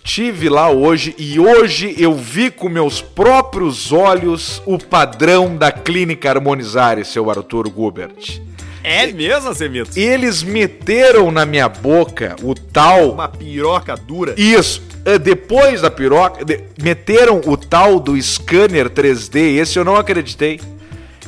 [0.04, 6.30] Tive lá hoje e hoje eu vi com meus próprios olhos o padrão da Clínica
[6.30, 8.42] Harmonizare, seu Arthur Gubert.
[8.90, 10.00] É mesmo, Zemito?
[10.00, 14.34] Eles meteram na minha boca o tal Uma piroca dura.
[14.38, 14.82] Isso.
[15.04, 16.46] É, Depois da piroca,
[16.82, 19.58] meteram o tal do scanner 3D.
[19.58, 20.62] Esse eu não acreditei.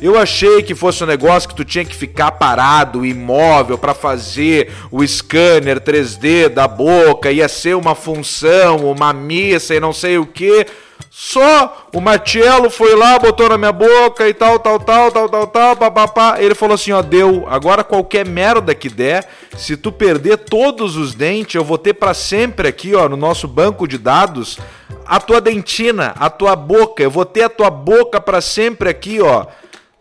[0.02, 4.72] Eu achei que fosse um negócio que tu tinha que ficar parado, imóvel, para fazer
[4.90, 10.26] o scanner 3D da boca, ia ser uma função, uma missa e não sei o
[10.26, 10.66] que.
[11.12, 15.48] Só o Marcello foi lá, botou na minha boca e tal, tal, tal, tal, tal,
[15.48, 16.42] tal, papapá.
[16.42, 17.46] Ele falou assim: ó, deu.
[17.50, 22.14] Agora qualquer merda que der, se tu perder todos os dentes, eu vou ter para
[22.14, 24.60] sempre aqui, ó, no nosso banco de dados,
[25.06, 27.04] a tua dentina, a tua boca.
[27.04, 29.46] Eu vou ter a tua boca para sempre aqui, ó.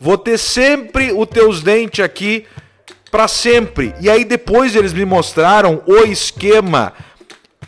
[0.01, 2.45] Vou ter sempre os teus dentes aqui
[3.11, 3.95] para sempre.
[4.01, 6.93] E aí depois eles me mostraram o esquema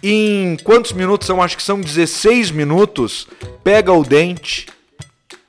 [0.03, 1.43] em quantos minutos são?
[1.43, 3.29] Acho que são 16 minutos.
[3.63, 4.67] Pega o dente,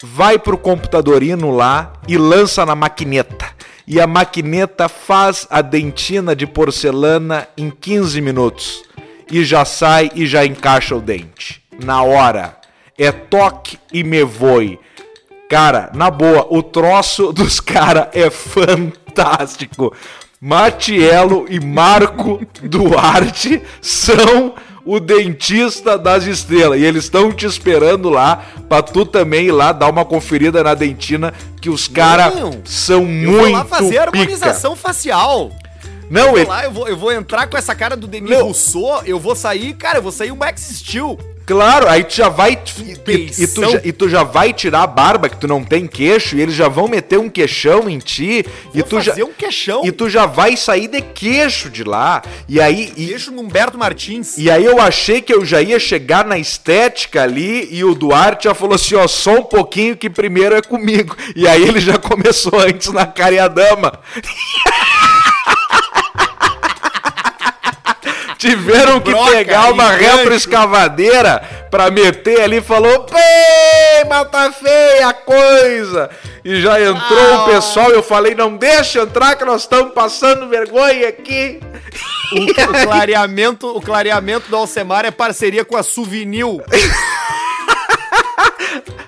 [0.03, 3.49] vai pro computadorino lá e lança na maquineta.
[3.87, 8.83] E a maquineta faz a dentina de porcelana em 15 minutos.
[9.31, 11.61] E já sai e já encaixa o dente.
[11.83, 12.57] Na hora.
[12.97, 14.77] É toque e me voe.
[15.51, 19.93] Cara, na boa, o troço dos caras é fantástico.
[20.39, 24.53] Matiello e Marco Duarte são
[24.85, 26.79] o dentista das estrelas.
[26.79, 30.73] E eles estão te esperando lá pra tu também ir lá dar uma conferida na
[30.73, 32.33] dentina, que os caras
[32.63, 33.29] são muito.
[33.29, 34.03] Eu vou lá fazer pica.
[34.03, 35.51] harmonização facial.
[36.09, 36.47] Não, eu vou, ele...
[36.47, 39.73] lá, eu, vou, eu vou entrar com essa cara do Demi Rousseau, eu vou sair,
[39.73, 41.19] cara, eu vou sair um Max Steel.
[41.51, 42.57] Claro, aí tu já vai.
[43.07, 45.85] E, e, tu já, e tu já vai tirar a barba, que tu não tem
[45.85, 48.45] queixo, e eles já vão meter um queixão em ti.
[48.63, 49.81] Vou e tu já, um queixão.
[49.83, 52.21] E tu já vai sair de queixo de lá.
[52.47, 52.93] E aí.
[52.95, 54.37] E, queixo no Humberto Martins.
[54.37, 58.45] E aí eu achei que eu já ia chegar na estética ali, e o Duarte
[58.45, 61.17] já falou assim: ó, só um pouquinho que primeiro é comigo.
[61.35, 63.99] E aí ele já começou antes na Cariadama.
[68.41, 75.13] tiveram que Broca, pegar uma retroescavadeira pra meter ali falou: Bem, mas tá feia a
[75.13, 76.09] coisa.
[76.43, 80.49] E já entrou ah, o pessoal, eu falei: Não deixa entrar que nós estamos passando
[80.49, 81.59] vergonha aqui.
[82.31, 86.45] O, o, clareamento, o clareamento do Alcemar é parceria com a Souvenir.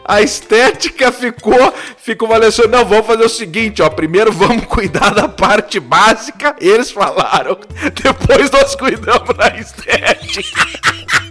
[0.05, 2.67] a estética ficou, ficou valendo.
[2.69, 3.89] Não, vamos fazer o seguinte, ó.
[3.89, 6.55] Primeiro vamos cuidar da parte básica.
[6.59, 7.57] Eles falaram.
[8.01, 11.22] Depois nós cuidamos da estética.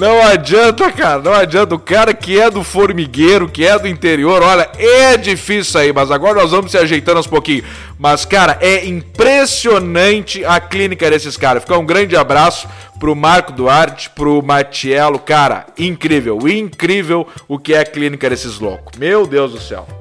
[0.00, 1.74] Não adianta, cara, não adianta.
[1.74, 6.10] O cara que é do formigueiro, que é do interior, olha, é difícil aí, mas
[6.10, 7.66] agora nós vamos se ajeitando aos pouquinhos.
[7.98, 11.64] Mas, cara, é impressionante a clínica desses caras.
[11.64, 12.66] Fica um grande abraço
[12.98, 18.98] pro Marco Duarte, pro Matiello, cara, incrível, incrível o que é a clínica desses loucos.
[18.98, 19.99] Meu Deus do céu.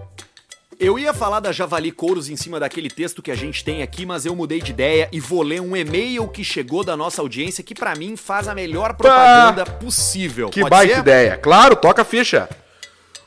[0.79, 4.05] Eu ia falar da Javali Couros em cima daquele texto que a gente tem aqui,
[4.05, 7.61] mas eu mudei de ideia e vou ler um e-mail que chegou da nossa audiência
[7.61, 10.47] que para mim faz a melhor propaganda ah, possível.
[10.49, 10.99] Que Pode baita ser?
[11.01, 11.37] ideia.
[11.37, 12.47] Claro, toca a ficha.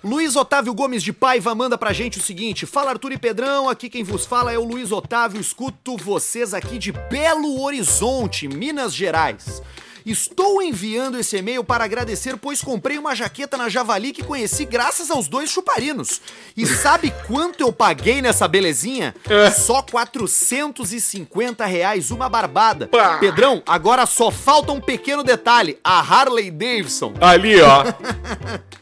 [0.03, 3.91] Luiz Otávio Gomes de Paiva manda pra gente o seguinte: Fala Arthur e Pedrão, aqui
[3.91, 9.63] quem vos fala é o Luiz Otávio, escuto vocês aqui de Belo Horizonte, Minas Gerais.
[10.05, 15.11] Estou enviando esse e-mail para agradecer, pois comprei uma jaqueta na Javali que conheci graças
[15.11, 16.21] aos dois chuparinos.
[16.57, 19.15] E sabe quanto eu paguei nessa belezinha?
[19.29, 19.51] É.
[19.51, 22.89] Só 450 reais, uma barbada.
[22.89, 23.19] Pá.
[23.19, 27.15] Pedrão, agora só falta um pequeno detalhe: a Harley Davidson.
[27.21, 27.85] Ali, ó.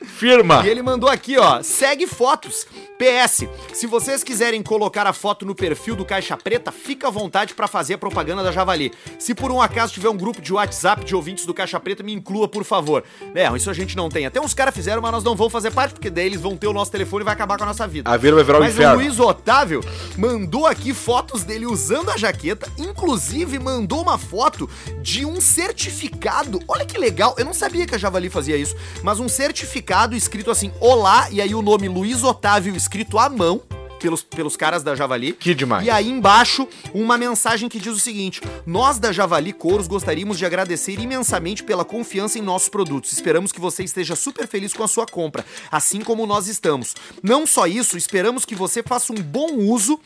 [0.64, 2.66] E ele mandou aqui, ó, segue fotos.
[2.98, 7.54] PS, se vocês quiserem colocar a foto no perfil do Caixa Preta, fica à vontade
[7.54, 8.92] para fazer a propaganda da Javali.
[9.18, 12.12] Se por um acaso tiver um grupo de WhatsApp de ouvintes do Caixa Preta, me
[12.12, 13.02] inclua, por favor.
[13.34, 14.26] É, isso a gente não tem.
[14.26, 16.66] Até uns caras fizeram, mas nós não vamos fazer parte, porque daí eles vão ter
[16.66, 18.10] o nosso telefone e vai acabar com a nossa vida.
[18.10, 18.92] A vida vai virar um mas inferno.
[18.92, 19.80] o Luiz Otávio
[20.18, 24.68] mandou aqui fotos dele usando a jaqueta, inclusive mandou uma foto
[25.00, 26.60] de um certificado.
[26.68, 30.50] Olha que legal, eu não sabia que a Javali fazia isso, mas um certificado escrito
[30.50, 33.62] assim, olá, e aí o nome Luiz Otávio escrito à mão
[34.00, 35.32] pelos, pelos caras da Javali.
[35.32, 35.86] Que demais.
[35.86, 40.46] E aí embaixo, uma mensagem que diz o seguinte: Nós da Javali Couros gostaríamos de
[40.46, 43.12] agradecer imensamente pela confiança em nossos produtos.
[43.12, 46.94] Esperamos que você esteja super feliz com a sua compra, assim como nós estamos.
[47.22, 50.00] Não só isso, esperamos que você faça um bom uso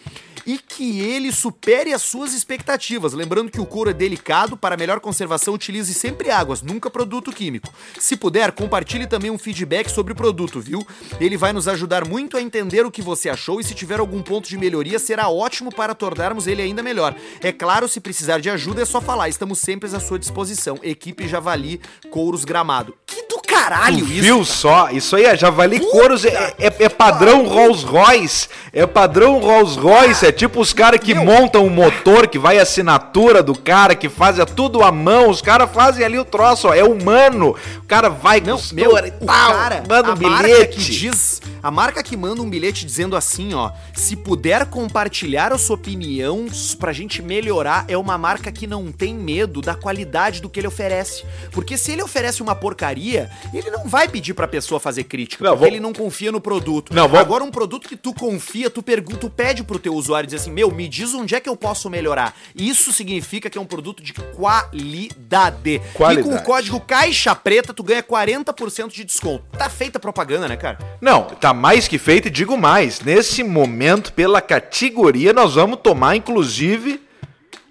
[0.47, 3.13] e que ele supere as suas expectativas.
[3.13, 7.73] Lembrando que o couro é delicado, para melhor conservação utilize sempre águas, nunca produto químico.
[7.99, 10.87] Se puder, compartilhe também um feedback sobre o produto, viu?
[11.21, 14.23] Ele vai nos ajudar muito a entender o que você achou e se tiver algum
[14.23, 17.15] ponto de melhoria, será ótimo para tornarmos ele ainda melhor.
[17.41, 20.79] É claro, se precisar de ajuda é só falar, estamos sempre à sua disposição.
[20.83, 22.95] Equipe Javali Couros Gramado.
[23.07, 24.91] Que do caralho Tu viu só?
[24.91, 28.49] Isso aí é Javali Couros, é, é, é padrão Rolls Royce.
[28.73, 30.27] É padrão Rolls Royce.
[30.27, 31.25] É tipo os caras que Meu.
[31.25, 35.31] montam um motor, que vai a assinatura do cara, que fazem tudo à mão.
[35.31, 36.75] Os caras fazem ali o troço, ó.
[36.75, 37.55] É humano.
[37.79, 40.93] O cara vai Não, com meu, e o tal, cara, manda um bilhete.
[40.93, 45.77] diz, a marca que manda um bilhete dizendo assim, ó, se puder compartilhar a sua
[45.77, 46.47] opinião
[46.79, 50.67] pra gente melhorar, é uma marca que não tem medo da qualidade do que ele
[50.67, 51.25] oferece.
[51.53, 55.53] Porque se ele oferece uma porcaria, ele não vai pedir pra pessoa fazer crítica, Não,
[55.53, 56.93] porque vou- ele não confia no produto.
[56.95, 60.27] Não, vou- Agora um produto que tu confia, tu pergunta, tu pede pro teu usuário
[60.27, 62.35] dizer assim: "Meu, me diz onde é que eu posso melhorar".
[62.55, 65.71] Isso significa que é um produto de qualidade.
[65.75, 66.45] E com o Qualidade.
[66.45, 69.45] código Caixa Preta tu ganha 40% de desconto.
[69.57, 70.79] Tá feita propaganda, né, cara?
[71.01, 73.01] Não, tá mais que feito e digo mais.
[73.01, 73.64] Nesse momento,
[74.13, 77.01] pela categoria, nós vamos tomar, inclusive,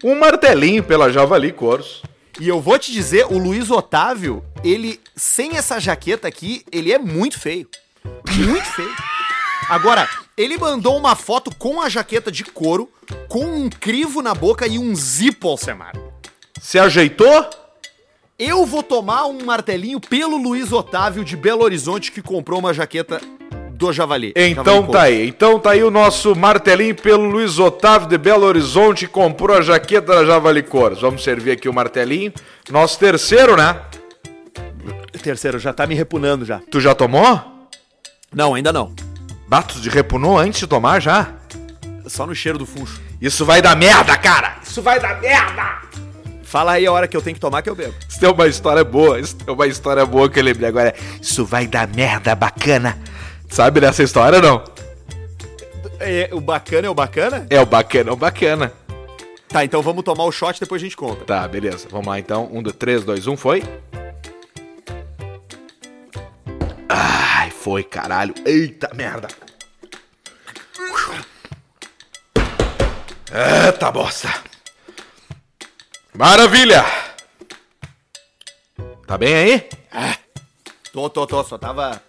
[0.03, 2.01] um martelinho pela Javali Couros.
[2.39, 6.97] E eu vou te dizer, o Luiz Otávio, ele sem essa jaqueta aqui, ele é
[6.97, 7.67] muito feio.
[8.35, 8.93] Muito feio.
[9.69, 12.89] Agora, ele mandou uma foto com a jaqueta de couro,
[13.27, 15.93] com um crivo na boca e um zipo, Alcemar.
[16.61, 17.49] Se ajeitou?
[18.37, 23.21] Eu vou tomar um martelinho pelo Luiz Otávio de Belo Horizonte que comprou uma jaqueta
[23.87, 24.33] do Javali.
[24.35, 25.27] Então Javali tá aí.
[25.27, 29.61] Então tá aí o nosso martelinho pelo Luiz Otávio de Belo Horizonte, que comprou a
[29.61, 31.01] jaqueta da Javali Couros.
[31.01, 32.31] Vamos servir aqui o martelinho.
[32.69, 33.75] Nosso terceiro, né?
[35.21, 36.61] Terceiro, já tá me repunando já.
[36.71, 37.41] Tu já tomou?
[38.33, 38.93] Não, ainda não.
[39.47, 41.33] Batos de repunou antes de tomar já?
[42.07, 43.01] Só no cheiro do funcho.
[43.21, 44.57] Isso vai dar merda, cara!
[44.63, 45.81] Isso vai dar merda!
[46.43, 47.93] Fala aí a hora que eu tenho que tomar que eu bebo.
[48.07, 50.93] Isso é uma história boa, isso é uma história boa que eu lembrei agora.
[51.21, 52.97] Isso vai dar merda bacana.
[53.53, 54.63] Sabe dessa história não?
[55.99, 57.45] É, o bacana é o bacana?
[57.51, 58.73] É o bacana, é o bacana.
[59.47, 61.23] Tá, então vamos tomar o shot depois a gente conta.
[61.23, 61.87] Tá, beleza.
[61.91, 62.49] Vamos lá então.
[62.51, 63.61] Um, dois, três, dois, um, foi?
[66.89, 68.33] Ai, foi, caralho.
[68.43, 69.27] Eita merda.
[73.67, 74.33] Eita bosta.
[76.11, 76.83] Maravilha.
[79.05, 79.69] Tá bem aí?
[80.91, 82.01] Tô, tô, tô, só tava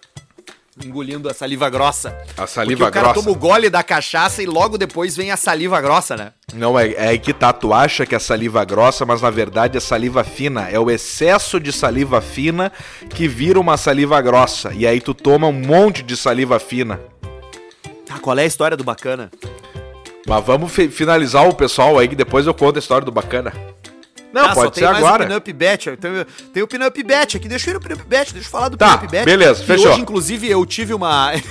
[0.83, 2.17] engolindo a saliva grossa.
[2.37, 3.25] A saliva Porque o cara grossa.
[3.25, 6.31] toma o gole da cachaça e logo depois vem a saliva grossa, né?
[6.53, 7.53] Não, é, é que tá.
[7.53, 10.69] Tu acha que é saliva grossa, mas na verdade é saliva fina.
[10.69, 12.71] É o excesso de saliva fina
[13.09, 14.73] que vira uma saliva grossa.
[14.73, 16.99] E aí tu toma um monte de saliva fina.
[18.05, 19.31] Tá, qual é a história do bacana?
[20.27, 23.53] Mas vamos fi- finalizar o pessoal aí, que depois eu conto a história do bacana.
[24.35, 25.23] Não, Ah, só pode tem ser mais agora.
[25.23, 25.85] o Pinup Bet.
[25.95, 27.47] Tem, tem o Pinup Bet aqui.
[27.47, 29.23] Deixa eu ir no Pinup Bet, deixa eu falar do Tá, Pinup Bet.
[29.23, 29.91] beleza, fechou.
[29.93, 31.31] Hoje, inclusive, eu tive uma.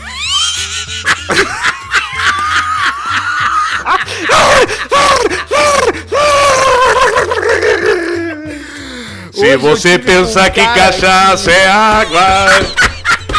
[9.32, 12.48] Se você pensar um que cachaça é água,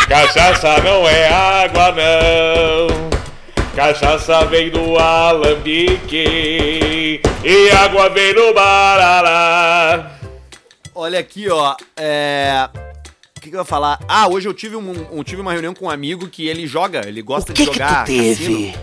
[0.08, 2.88] cachaça não é água, não.
[3.76, 5.62] Cachaça vem do alambique
[7.46, 10.12] e água vem do barará.
[10.94, 11.76] Olha aqui, ó.
[11.96, 12.68] É.
[13.38, 14.00] O que, que eu ia falar?
[14.08, 17.08] Ah, hoje eu tive, um, um- tive uma reunião com um amigo que ele joga,
[17.08, 18.74] ele gosta de jogar cassino.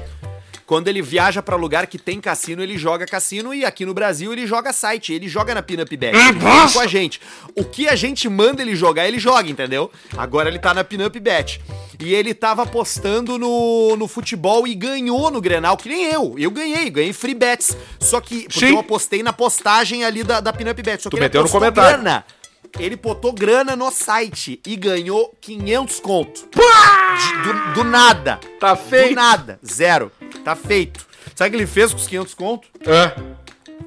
[0.73, 4.33] Quando ele viaja pra lugar que tem cassino, ele joga cassino e aqui no Brasil
[4.33, 6.17] ele joga site, ele joga na Pinup Bet.
[6.17, 7.21] Ele joga com a gente.
[7.55, 9.91] O que a gente manda ele jogar, ele joga, entendeu?
[10.17, 11.61] Agora ele tá na Pinup Bet.
[12.01, 16.37] E ele tava apostando no, no futebol e ganhou no Grenal, que nem eu.
[16.39, 17.77] Eu ganhei, ganhei free bets.
[18.01, 18.73] Só que, porque Sim.
[18.73, 21.03] eu apostei na postagem ali da, da Pinup Bet.
[21.03, 21.99] Só que Tu ele meteu no comentário.
[22.03, 22.25] grana.
[22.79, 26.49] Ele botou grana no site e ganhou 500 conto.
[26.51, 28.41] De- do, do nada.
[28.59, 29.11] Tá feito.
[29.11, 29.61] Do nada.
[29.63, 30.11] Zero.
[30.45, 31.07] Tá feito.
[31.35, 32.69] Sabe o que ele fez com os 500 conto?
[32.87, 33.13] É.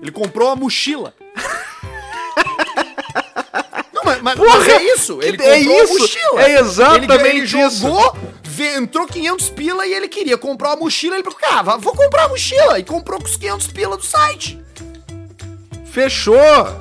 [0.01, 1.13] Ele comprou uma mochila.
[3.93, 5.19] Não, mas, mas- Porra, é isso.
[5.21, 6.41] Ele é comprou isso, uma mochila.
[6.43, 8.17] é exatamente ele, ele jogou,
[8.77, 11.15] entrou 500 pila e ele queria comprar uma mochila.
[11.15, 12.79] Ele falou, cara, vou comprar a mochila.
[12.79, 14.59] E comprou com os 500 pila do site.
[15.91, 16.35] Fechou,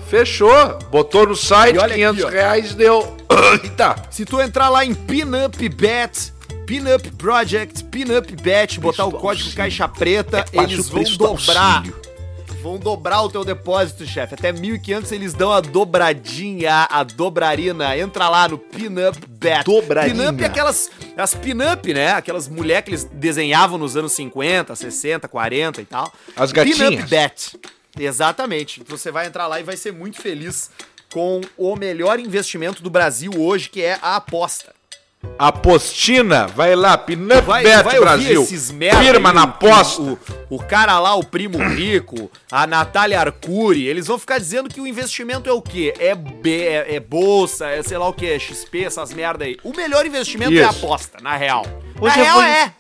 [0.09, 0.79] fechou.
[0.91, 3.17] Botou no site, E olha 500 aqui, reais, deu.
[3.63, 3.95] Eita.
[4.11, 6.33] Se tu entrar lá em Pinup Bet,
[6.67, 9.57] Pinup Project, Pinup Bet, botar o código auxílio.
[9.57, 11.77] Caixa Preta, É eles vão dobrar.
[11.79, 12.05] auxílio.
[12.63, 14.35] Vão dobrar o teu depósito, chefe.
[14.35, 17.97] Até 1.500 eles dão a dobradinha, a dobrarina.
[17.99, 19.65] Entra lá no Pinup Bet.
[19.65, 20.25] Dobrarina.
[20.25, 20.91] Pinup é aquelas...
[21.17, 22.13] As pinup, né?
[22.13, 26.11] Aquelas mulheres que eles desenhavam nos anos 50, 60, 40 e tal.
[26.35, 26.79] As gatinhas.
[26.79, 27.61] Pinup Bet.
[27.99, 28.83] Exatamente.
[28.89, 30.71] Você vai entrar lá e vai ser muito feliz
[31.13, 34.74] com o melhor investimento do Brasil hoje, que é a aposta.
[35.39, 38.47] Apostina, vai lá, Pinup Vai, Bet vai Brasil.
[38.47, 40.01] Firma aí, na o- aposta.
[40.03, 40.19] O,
[40.51, 44.87] o cara lá, o primo rico, a Natália Arcuri, eles vão ficar dizendo que o
[44.87, 45.93] investimento é o quê?
[45.99, 49.57] É, B, é, é bolsa, é sei lá o que, é XP, essas merda aí.
[49.65, 50.85] O melhor investimento é a Isso.
[50.85, 51.67] aposta, na real.
[52.01, 52.73] Hoje na eu real vou- é.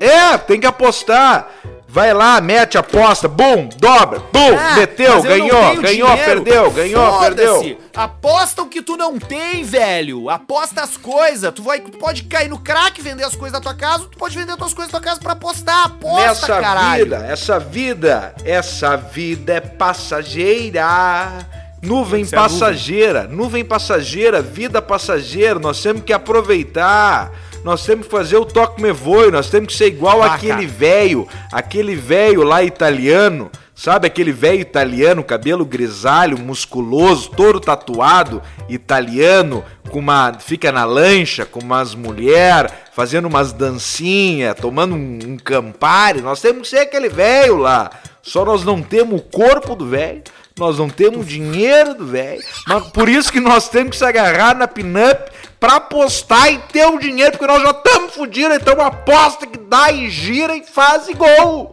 [0.00, 1.48] É, tem que apostar.
[1.94, 6.16] Vai lá, mete, aposta, bum, dobra, bum, Ah, meteu, ganhou, ganhou, dinheiro.
[6.42, 7.78] perdeu, ganhou, perdeu.
[7.94, 10.28] Aposta o que tu não tem, velho.
[10.28, 11.52] Aposta as coisas.
[11.54, 14.36] Tu, vai, tu pode cair no crack, vender as coisas da tua casa, tu pode
[14.36, 15.84] vender as tuas coisas da tua casa pra apostar.
[15.86, 17.04] Aposta, Nessa caralho.
[17.04, 21.46] vida, essa vida, essa vida é passageira.
[21.80, 27.30] Nuvem é a passageira, nuvem passageira, vida passageira, nós temos que aproveitar.
[27.64, 30.66] Nós temos que fazer o toque me voe, nós temos que ser igual Ah, aquele
[30.66, 39.64] velho, aquele velho lá italiano, sabe aquele velho italiano, cabelo grisalho, musculoso, todo tatuado, italiano,
[39.90, 46.20] com uma fica na lancha com umas mulher, fazendo umas dancinhas, tomando um, um campari.
[46.20, 47.90] Nós temos que ser aquele velho lá.
[48.22, 50.22] Só nós não temos o corpo do velho,
[50.58, 52.42] nós não temos dinheiro do velho.
[52.66, 56.86] mas Por isso que nós temos que se agarrar na pinup pra apostar e ter
[56.86, 61.08] o dinheiro, porque nós já estamos fodidos, então aposta que dá e gira e faz
[61.08, 61.72] e gol.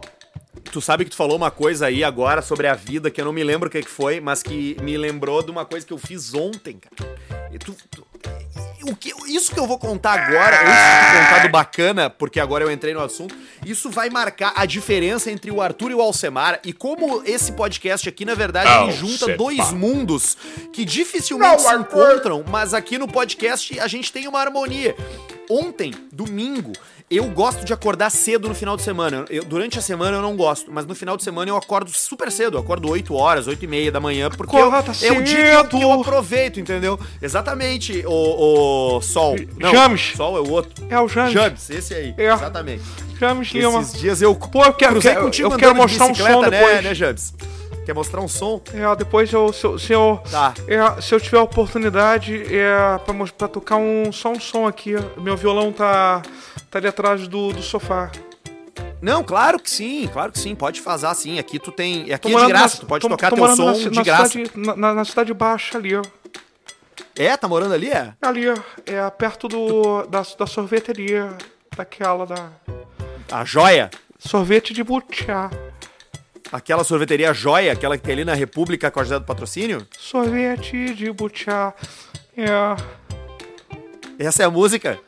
[0.70, 3.32] Tu sabe que tu falou uma coisa aí agora sobre a vida que eu não
[3.32, 6.32] me lembro o que, foi, mas que me lembrou de uma coisa que eu fiz
[6.34, 7.14] ontem, cara.
[7.52, 8.06] E tu- tu-
[8.88, 12.64] o que, isso que eu vou contar agora, antes de contar do bacana, porque agora
[12.64, 16.60] eu entrei no assunto, isso vai marcar a diferença entre o Arthur e o Alcemar
[16.64, 19.36] e como esse podcast aqui, na verdade, ele junta Alcemar.
[19.36, 20.36] dois mundos
[20.72, 24.96] que dificilmente se encontram, mas aqui no podcast a gente tem uma harmonia.
[25.50, 26.72] Ontem, domingo,
[27.16, 29.24] eu gosto de acordar cedo no final de semana.
[29.28, 32.30] Eu- durante a semana eu não gosto, mas no final de semana eu acordo super
[32.30, 32.56] cedo.
[32.56, 35.54] Eu acordo 8 horas, 8 e meia da manhã, porque eu, é o dia que
[35.54, 36.98] eu, que eu aproveito, entendeu?
[37.20, 39.36] Exatamente, o, o Sol.
[39.58, 40.12] James.
[40.16, 40.84] Sol é o outro.
[40.88, 41.32] É o James.
[41.32, 42.14] James, esse aí.
[42.16, 42.32] É.
[42.32, 42.82] Exatamente.
[43.18, 43.80] James Lima.
[43.80, 46.82] Esses dias eu Pô, eu quero, cruzei contigo eu quero mostrar um som né, depois.
[46.84, 47.34] né, James?
[47.86, 48.60] Quer mostrar um som?
[48.72, 50.54] É, depois eu, se, eu- se eu, Tá.
[50.68, 54.94] é, se eu tiver oportunidade é, pra, pra tocar um, só um som aqui.
[55.16, 56.22] Meu violão tá,
[56.72, 58.10] tá ali atrás do, do sofá.
[59.00, 61.38] Não, claro que sim, claro que sim, pode fazer sim.
[61.38, 62.12] Aqui tu tem.
[62.12, 64.02] Aqui é de graça, na- tu pode tô- tocar tô teu som na de na
[64.02, 64.28] graça.
[64.30, 66.02] Cidade, na, na- cidade baixa ali, ó.
[67.16, 68.14] É, tá morando ali, é?
[68.22, 68.54] Ali, ó.
[68.86, 71.36] É perto do, da, da sorveteria.
[71.76, 72.50] Daquela da.
[73.30, 73.90] A joia.
[74.18, 75.50] Sorvete de butiá.
[76.52, 79.86] Aquela sorveteria joia, aquela que tem ali na República com a ajuda do patrocínio.
[79.98, 81.72] Sorvete de butiá.
[82.36, 82.46] É.
[84.18, 84.98] Essa é a música.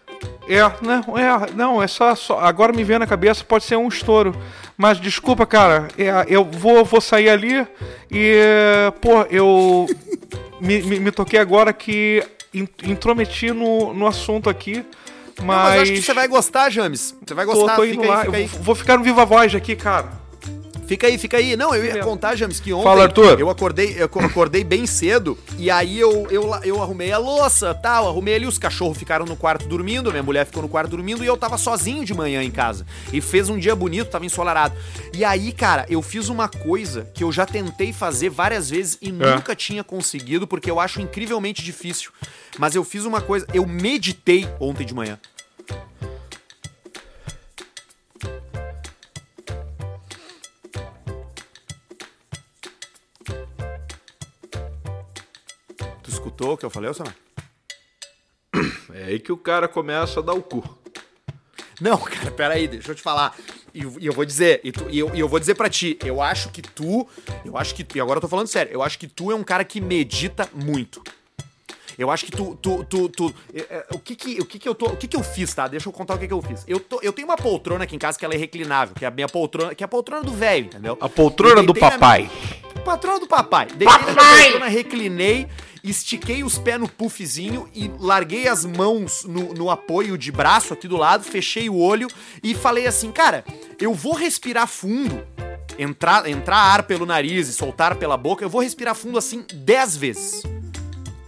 [0.48, 3.88] É, não, é, não, é só, só- Agora me vem na cabeça, pode ser um
[3.88, 4.34] estouro.
[4.76, 7.66] Mas desculpa, cara, é, eu vou, vou sair ali
[8.10, 8.34] e.
[9.00, 9.86] Pô, eu.
[10.60, 14.84] me, me, me toquei agora que in- intrometi no, no assunto aqui.
[15.38, 15.46] Mas.
[15.46, 17.14] Não, mas acho que você vai gostar, James.
[17.26, 18.20] Você vai tô, gostar, tô fica indo aí, lá.
[18.24, 18.46] fica aí.
[18.46, 20.23] vou, vou ficar no Viva Voz aqui, cara.
[20.86, 21.56] Fica aí, fica aí.
[21.56, 23.40] Não, eu ia contar, James, que ontem Fala, Arthur.
[23.40, 28.06] eu acordei, eu acordei bem cedo e aí eu, eu, eu arrumei a louça, tal,
[28.08, 31.26] arrumei ali, os cachorros ficaram no quarto dormindo, minha mulher ficou no quarto dormindo e
[31.26, 32.86] eu tava sozinho de manhã em casa.
[33.12, 34.74] E fez um dia bonito, tava ensolarado.
[35.14, 39.06] E aí, cara, eu fiz uma coisa que eu já tentei fazer várias vezes É.
[39.06, 42.10] e nunca tinha conseguido porque eu acho incrivelmente difícil.
[42.58, 45.18] Mas eu fiz uma coisa, eu meditei ontem de manhã.
[56.34, 57.14] Escutou o que eu falei, Osama?
[58.92, 60.62] É aí que o cara começa a dar o cu.
[61.80, 63.36] Não, cara, peraí, deixa eu te falar.
[63.72, 65.98] E, e eu vou dizer, e, tu- e eu, e eu vou dizer pra ti,
[66.04, 67.06] eu acho que tu.
[67.44, 67.86] Eu acho que.
[67.96, 70.48] E agora eu tô falando sério, eu acho que tu é um cara que medita
[70.54, 71.02] muito.
[71.98, 72.56] Eu acho que tu.
[72.60, 74.86] tu, tu, tu- é, é, o que que, o que que eu tô.
[74.86, 75.68] O que que eu fiz, tá?
[75.68, 76.64] Deixa eu contar o que que eu fiz.
[76.66, 79.08] Eu, tô, eu tenho uma poltrona aqui em casa que ela é reclinável, que é
[79.08, 80.96] a minha poltrona, que é a poltrona do velho, entendeu?
[81.00, 82.30] A poltrona do na papai.
[82.84, 83.66] Patrona do papai.
[83.66, 85.46] Deitei na minha poltrona, reclinei,
[85.82, 90.86] estiquei os pés no puffzinho e larguei as mãos no, no apoio de braço aqui
[90.86, 92.08] do lado, fechei o olho
[92.42, 93.42] e falei assim, cara,
[93.80, 95.22] eu vou respirar fundo,
[95.78, 99.96] entrar, entrar ar pelo nariz e soltar pela boca, eu vou respirar fundo assim 10
[99.96, 100.42] vezes.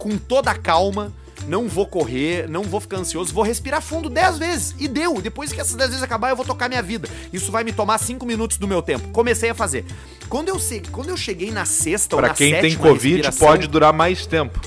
[0.07, 1.11] Com toda a calma,
[1.49, 4.75] não vou correr, não vou ficar ansioso, vou respirar fundo 10 vezes.
[4.79, 5.21] E deu.
[5.21, 7.09] Depois que essas 10 vezes acabar, eu vou tocar minha vida.
[7.33, 9.09] Isso vai me tomar 5 minutos do meu tempo.
[9.09, 9.83] Comecei a fazer.
[10.29, 10.57] Quando eu,
[10.93, 14.25] quando eu cheguei na sexta ou Pra na quem tem sétima Covid, pode durar mais
[14.25, 14.57] tempo.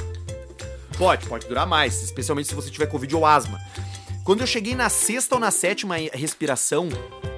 [0.98, 3.58] Pode, pode durar mais, especialmente se você tiver Covid ou asma.
[4.22, 6.90] Quando eu cheguei na sexta ou na sétima respiração,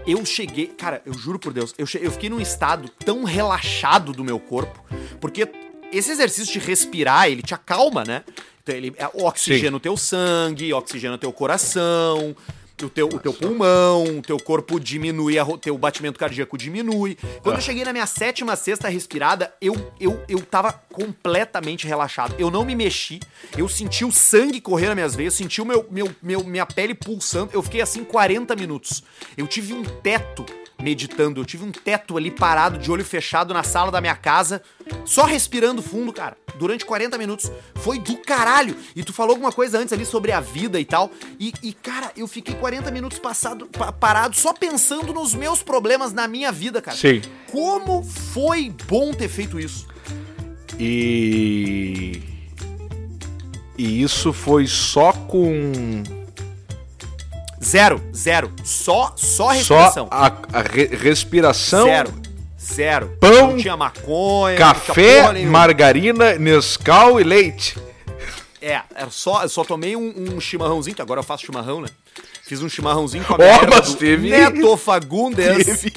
[0.04, 0.66] eu cheguei.
[0.66, 4.40] Cara, eu juro por Deus, eu, che- eu fiquei num estado tão relaxado do meu
[4.40, 4.82] corpo,
[5.20, 5.48] porque
[5.92, 8.24] esse exercício de respirar, ele te acalma, né?
[8.62, 12.34] Então, ele é, oxigena o teu sangue, oxigena o teu coração,
[12.80, 17.16] o teu, o teu pulmão, o teu corpo diminui, o teu batimento cardíaco diminui.
[17.42, 17.58] Quando Ah.
[17.58, 22.34] eu cheguei na minha sétima, sexta respirada, eu, eu, eu tava completamente relaxado.
[22.38, 23.20] Eu não me mexi,
[23.56, 26.94] eu senti o sangue correr nas minhas veias, senti o meu, meu, meu, minha pele
[26.94, 27.50] pulsando.
[27.52, 29.02] Eu fiquei assim 40 minutos.
[29.36, 30.44] Eu tive um teto
[30.82, 34.62] meditando, eu tive um teto ali parado, de olho fechado na sala da minha casa,
[35.04, 37.50] só respirando fundo, cara, durante 40 minutos.
[37.76, 38.76] Foi do caralho.
[38.96, 41.10] E tu falou alguma coisa antes ali sobre a vida e tal.
[41.38, 46.12] E, e, cara, eu fiquei 40 minutos passado, pa- parado só pensando nos meus problemas
[46.12, 46.96] na minha vida, cara.
[46.96, 47.22] Sim.
[47.50, 49.86] Como foi bom ter feito isso.
[50.78, 52.20] E.
[53.78, 56.02] E isso foi só com.
[57.64, 58.52] Zero, zero.
[58.64, 60.08] Só, só Só respiração.
[60.10, 61.84] a, a re- respiração.
[61.84, 62.12] Zero.
[62.60, 63.16] Zero.
[63.20, 67.76] Pão, não tinha maconha, Café, porra margarina, Nescau e leite.
[68.60, 71.88] É, era só, eu só tomei um, um chimarrãozinho, que agora eu faço chimarrão, né?
[72.44, 73.38] Fiz um chimarrãozinho com a
[73.68, 75.92] mas do teve- Neto Fagundes Teve.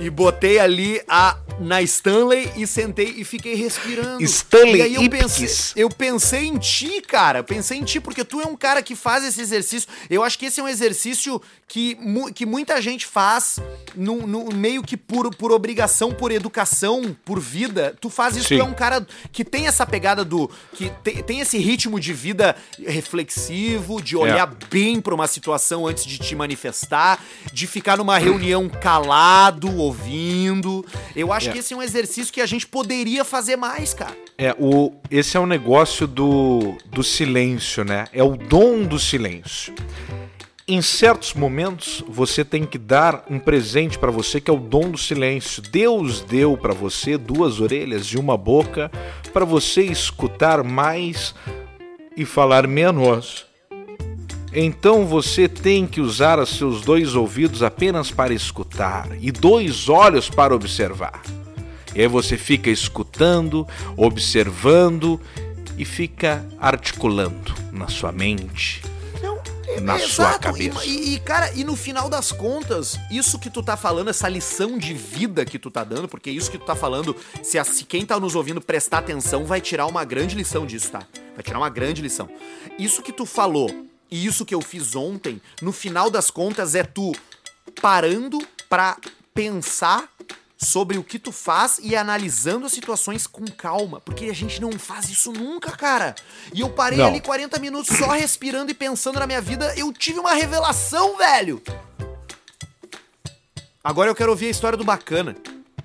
[0.00, 4.22] E botei ali a na Stanley e sentei e fiquei respirando.
[4.22, 5.22] Stanley e aí eu Ipkiss.
[5.72, 7.42] pensei, eu pensei em ti, cara.
[7.42, 9.88] Pensei em ti porque tu é um cara que faz esse exercício.
[10.08, 11.98] Eu acho que esse é um exercício que,
[12.34, 13.58] que muita gente faz
[13.96, 17.96] no, no- meio que por, por obrigação, por educação, por vida.
[18.00, 18.58] Tu faz isso, Sim.
[18.58, 22.12] tu é um cara que tem essa pegada do que te- tem esse ritmo de
[22.12, 22.54] vida
[23.12, 27.22] reflexivo, de olhar bem pra uma situação antes de te manifestar,
[27.52, 30.84] de ficar numa reunião calado, ouvindo.
[31.14, 31.52] Eu acho É.
[31.52, 34.16] que esse é um exercício que a gente poderia fazer mais, cara.
[34.36, 38.06] É, o, esse é o negócio do, do silêncio, né?
[38.12, 39.74] É o dom do silêncio.
[40.70, 44.90] Em certos momentos, você tem que dar um presente pra você que é o dom
[44.90, 45.62] do silêncio.
[45.62, 48.90] Deus deu pra você duas orelhas e uma boca
[49.32, 51.34] pra você escutar mais
[52.14, 53.47] e falar menos.
[54.60, 60.28] Então você tem que usar os seus dois ouvidos apenas para escutar e dois olhos
[60.28, 61.22] para observar.
[61.94, 63.64] E aí você fica escutando,
[63.96, 65.20] observando
[65.76, 68.82] e fica articulando na sua mente.
[69.22, 69.38] Não,
[69.80, 70.84] Na sua cabeça.
[70.84, 74.76] E, e, cara, e no final das contas, isso que tu tá falando, essa lição
[74.76, 77.84] de vida que tu tá dando, porque isso que tu tá falando, se, a- se
[77.84, 81.04] quem tá nos ouvindo prestar atenção, vai tirar uma grande lição disso, tá?
[81.34, 82.28] Vai tirar uma grande lição.
[82.76, 86.82] Isso que tu falou e isso que eu fiz ontem, no final das contas, é
[86.82, 87.12] tu
[87.80, 88.38] parando
[88.68, 88.96] pra
[89.34, 90.08] pensar
[90.56, 94.72] sobre o que tu faz e analisando as situações com calma, porque a gente não
[94.72, 96.16] faz isso nunca, cara.
[96.52, 97.06] E eu parei Não.
[97.06, 101.62] ali 40 minutos só respirando e pensando na minha vida, eu tive uma revelação, velho.
[103.84, 105.36] Agora eu quero ouvir a história do bacana.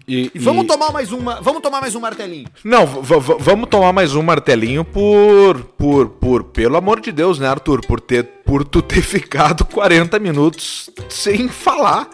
[0.08, 2.48] E, E vamos e- tomar mais uma, vamos tomar mais um martelinho.
[2.64, 7.82] Não, vamos tomar mais um martelinho por, por, por, pelo amor de Deus, né, Arthur?
[7.86, 12.10] Por ter, por tu ter ficado 40 minutos sem falar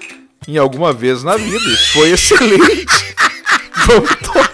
[0.47, 1.57] em alguma vez na vida.
[1.57, 3.15] Isso foi excelente.
[3.87, 4.48] vamos tomar.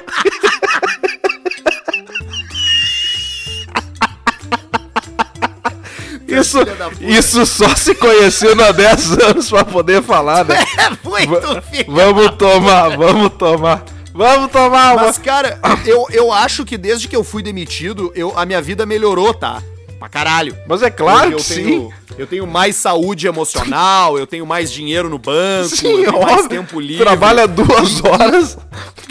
[6.40, 6.60] Isso,
[7.02, 10.56] isso só se conhecendo há 10 anos pra poder falar, né?
[10.78, 11.86] É muito filho.
[11.88, 13.84] Vamos tomar, vamos tomar.
[14.14, 15.06] Vamos tomar uma.
[15.08, 18.86] Mas, cara, eu, eu acho que desde que eu fui demitido, eu, a minha vida
[18.86, 19.62] melhorou, tá?
[20.06, 20.56] Pra caralho.
[20.68, 21.64] Mas é claro que eu sim.
[21.64, 26.22] tenho, eu tenho mais saúde emocional, eu tenho mais dinheiro no banco, Sim, eu tenho
[26.22, 26.50] mais óbvio.
[26.50, 27.04] tempo livre.
[27.04, 28.56] Trabalha duas horas.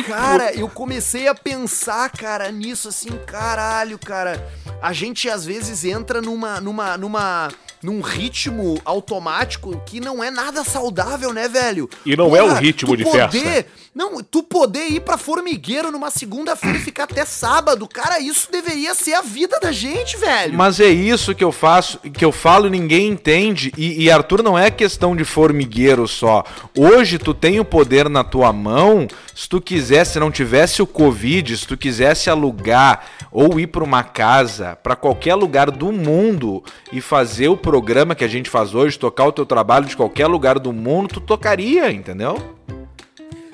[0.06, 4.46] Cara, eu comecei a pensar, cara, nisso assim, caralho, cara.
[4.80, 7.48] A gente às vezes entra numa numa numa
[7.84, 11.88] num ritmo automático que não é nada saudável, né, velho?
[12.06, 13.66] E não é o ritmo de poder, festa.
[13.94, 18.94] Não, tu poder ir pra formigueiro numa segunda-feira e ficar até sábado, cara, isso deveria
[18.94, 20.54] ser a vida da gente, velho.
[20.54, 23.70] Mas é isso que eu faço, que eu falo e ninguém entende.
[23.76, 26.42] E, e, Arthur, não é questão de formigueiro só.
[26.76, 29.06] Hoje tu tem o poder na tua mão.
[29.34, 33.82] Se tu quisesse, se não tivesse o Covid, se tu quisesse alugar ou ir pra
[33.82, 36.62] uma casa, pra qualquer lugar do mundo
[36.92, 40.28] e fazer o programa que a gente faz hoje, tocar o teu trabalho de qualquer
[40.28, 42.36] lugar do mundo, tu tocaria, entendeu?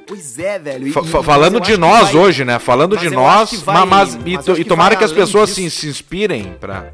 [0.07, 0.89] Pois é, velho.
[0.89, 2.59] e- Fa- fa- mas falando de nós vai- hoje, né?
[2.59, 5.63] Falando mas de nós, vai- mas, mas e, e tomara que as pessoas disso.
[5.63, 6.93] se, se inspirem pra.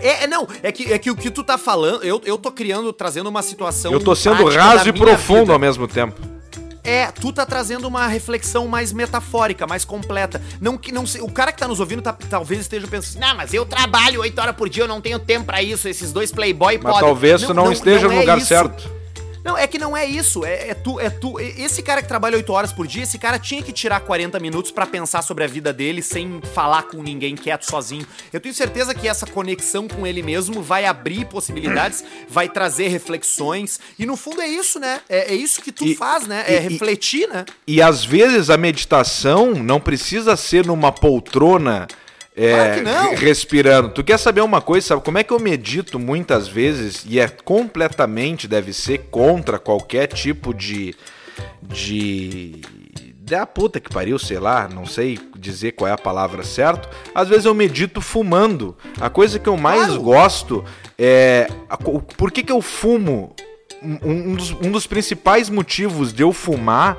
[0.00, 2.50] É, é, não, é que, é que o que tu tá falando, eu, eu tô
[2.50, 3.92] criando, trazendo uma situação.
[3.92, 5.52] Eu tô sendo raso e profundo vida.
[5.52, 6.20] ao mesmo tempo.
[6.84, 10.42] É, tu tá trazendo uma reflexão mais metafórica, mais completa.
[10.60, 13.54] Não que não o cara que tá nos ouvindo tá- talvez esteja pensando, não, mas
[13.54, 15.88] eu trabalho oito horas por dia, eu não tenho tempo pra isso.
[15.88, 17.00] Esses dois playboy Mas podem.
[17.08, 19.01] talvez tu não, esteja no é lugar certo.
[19.44, 20.44] Não, é que não é isso.
[20.44, 21.38] É, é tu, é tu.
[21.40, 24.70] Esse cara que trabalha 8 horas por dia, esse cara tinha que tirar 40 minutos
[24.70, 28.06] para pensar sobre a vida dele sem falar com ninguém, quieto, sozinho.
[28.32, 33.80] Eu tenho certeza que essa conexão com ele mesmo vai abrir possibilidades, vai trazer reflexões.
[33.98, 35.00] E no fundo é isso, né?
[35.08, 36.44] É, é isso que tu E- faz, né?
[36.46, 37.44] É e- refletir, né?
[37.66, 41.88] E às vezes a meditação não precisa ser numa poltrona
[42.36, 43.10] é, Claro que não.
[43.10, 43.88] re- respirando.
[43.90, 45.02] Tu quer saber uma coisa, sabe?
[45.02, 50.54] Como é que eu medito muitas vezes e é completamente, deve ser, contra qualquer tipo
[50.54, 50.94] de.
[51.62, 52.60] de.
[53.18, 56.88] da puta que pariu, sei lá, não sei dizer qual é a palavra certa.
[57.14, 58.76] Às vezes eu medito fumando.
[59.00, 60.02] A coisa que eu mais Claro.
[60.02, 60.64] gosto
[60.98, 61.46] é.
[62.16, 63.34] Por que, que eu fumo?
[63.82, 63.98] Um,
[64.30, 66.96] um dos, um dos principais motivos de eu fumar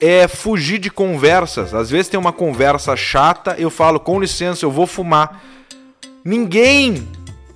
[0.00, 1.74] é fugir de conversas.
[1.74, 5.42] Às vezes tem uma conversa chata, eu falo, com licença, eu vou fumar.
[6.24, 7.06] Ninguém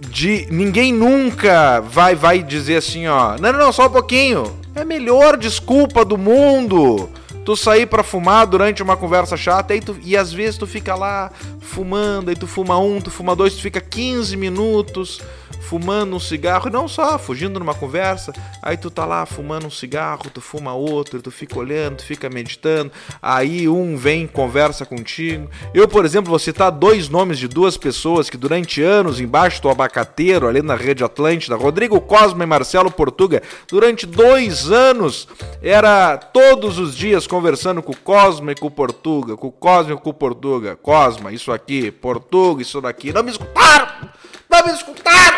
[0.01, 4.59] de ninguém nunca vai vai dizer assim, ó, não, não, não, só um pouquinho.
[4.74, 7.11] É a melhor desculpa do mundo.
[7.45, 10.95] Tu sair pra fumar durante uma conversa chata aí tu, e às vezes tu fica
[10.95, 11.30] lá
[11.61, 15.20] fumando, aí tu fuma um, tu fuma dois, tu fica 15 minutos
[15.69, 20.31] fumando um cigarro, não só, fugindo numa conversa, aí tu tá lá fumando um cigarro,
[20.33, 22.91] tu fuma outro, tu fica olhando, tu fica meditando,
[23.21, 25.51] aí um vem conversa contigo.
[25.75, 29.69] Eu, por exemplo, vou citar dois nomes de duas pessoas que durante anos embaixo do
[29.69, 35.29] abacateiro, ali na rede Atlântida, Rodrigo Cosma e Marcelo Portuga, durante dois anos
[35.62, 39.93] era todos os dias conversando com o Cosma e com o Portuga, com o Cosma
[39.93, 44.09] e com o Portuga, Cosma, isso aqui, Portuga, isso daqui, não me escutaram!
[44.49, 45.38] Não me escutaram!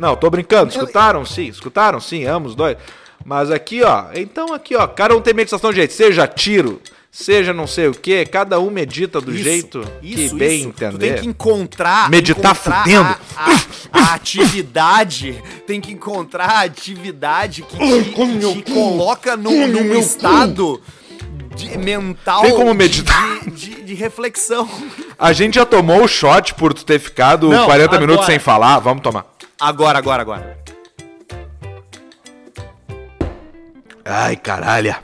[0.00, 0.70] Não, tô brincando.
[0.70, 2.76] Escutaram sim, escutaram sim, ambos dois.
[3.24, 6.80] Mas aqui, ó, então aqui, ó, cada um tem meditação de jeito, seja tiro,
[7.12, 10.68] seja não sei o que, cada um medita do Isso, jeito isso, que bem isso.
[10.70, 10.92] entender.
[10.92, 12.08] Tu tem que encontrar.
[12.08, 13.16] Meditar encontrar fudendo.
[13.36, 13.60] A, a-
[13.92, 15.42] a atividade.
[15.66, 20.80] Tem que encontrar a atividade que te, que te coloca num, num estado
[21.54, 22.42] de- mental.
[22.42, 23.40] Tem como de- meditar?
[23.44, 24.68] De, de- de reflexão.
[25.18, 28.26] A gente já tomou o shot por tu ter ficado Não, 40 minutos agora.
[28.32, 29.26] sem falar, vamos tomar.
[29.60, 30.58] Agora, agora, agora.
[34.04, 34.94] Ai, caralho.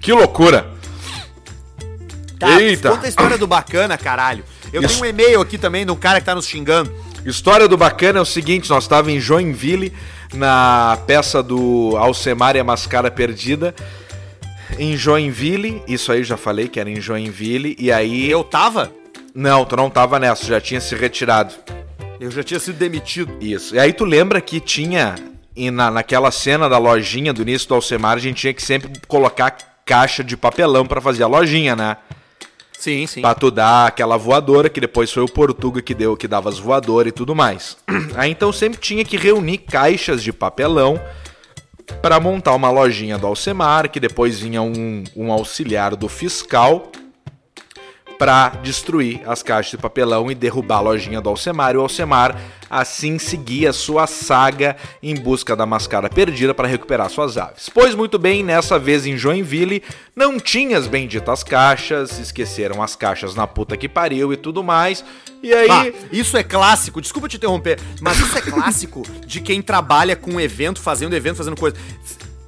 [0.00, 0.70] Que loucura.
[2.38, 2.90] Tá, Eita.
[2.90, 4.44] conta a história do bacana, caralho.
[4.72, 4.94] Eu Isso.
[5.00, 6.92] tenho um e-mail aqui também de um cara que tá nos xingando.
[7.24, 9.92] História do bacana é o seguinte, nós estávamos em Joinville,
[10.34, 13.74] na peça do Alcemar e a Mascara Perdida.
[14.78, 18.30] Em Joinville, isso aí eu já falei que era em Joinville, e aí...
[18.30, 18.92] Eu tava?
[19.34, 21.54] Não, tu não tava nessa, já tinha se retirado.
[22.18, 23.36] Eu já tinha sido demitido.
[23.40, 23.74] Isso.
[23.74, 25.14] E aí tu lembra que tinha,
[25.54, 28.90] e na, naquela cena da lojinha do início do Alcemar, a gente tinha que sempre
[29.06, 31.96] colocar caixa de papelão pra fazer a lojinha, né?
[32.78, 33.20] Sim, sim.
[33.20, 36.58] Pra tu dar aquela voadora, que depois foi o Portuga que deu, que dava as
[36.58, 37.76] voadoras e tudo mais.
[38.16, 41.00] Aí então sempre tinha que reunir caixas de papelão
[42.02, 46.90] pra montar uma lojinha do Alcemar, que depois vinha um, um auxiliar do fiscal
[48.18, 51.74] pra destruir as caixas de papelão e derrubar a lojinha do Alcemar.
[51.74, 52.36] E o Alcemar
[52.68, 57.68] assim seguia sua saga em busca da mascara perdida para recuperar suas aves.
[57.72, 59.82] Pois muito bem, nessa vez em Joinville,
[60.14, 65.04] não tinha as benditas caixas, esqueceram as caixas na puta que pariu e tudo mais.
[65.42, 65.68] E aí.
[65.70, 70.40] Ah, isso é clássico, desculpa te interromper, mas isso é clássico de quem trabalha com
[70.40, 71.76] evento, fazendo evento, fazendo coisa.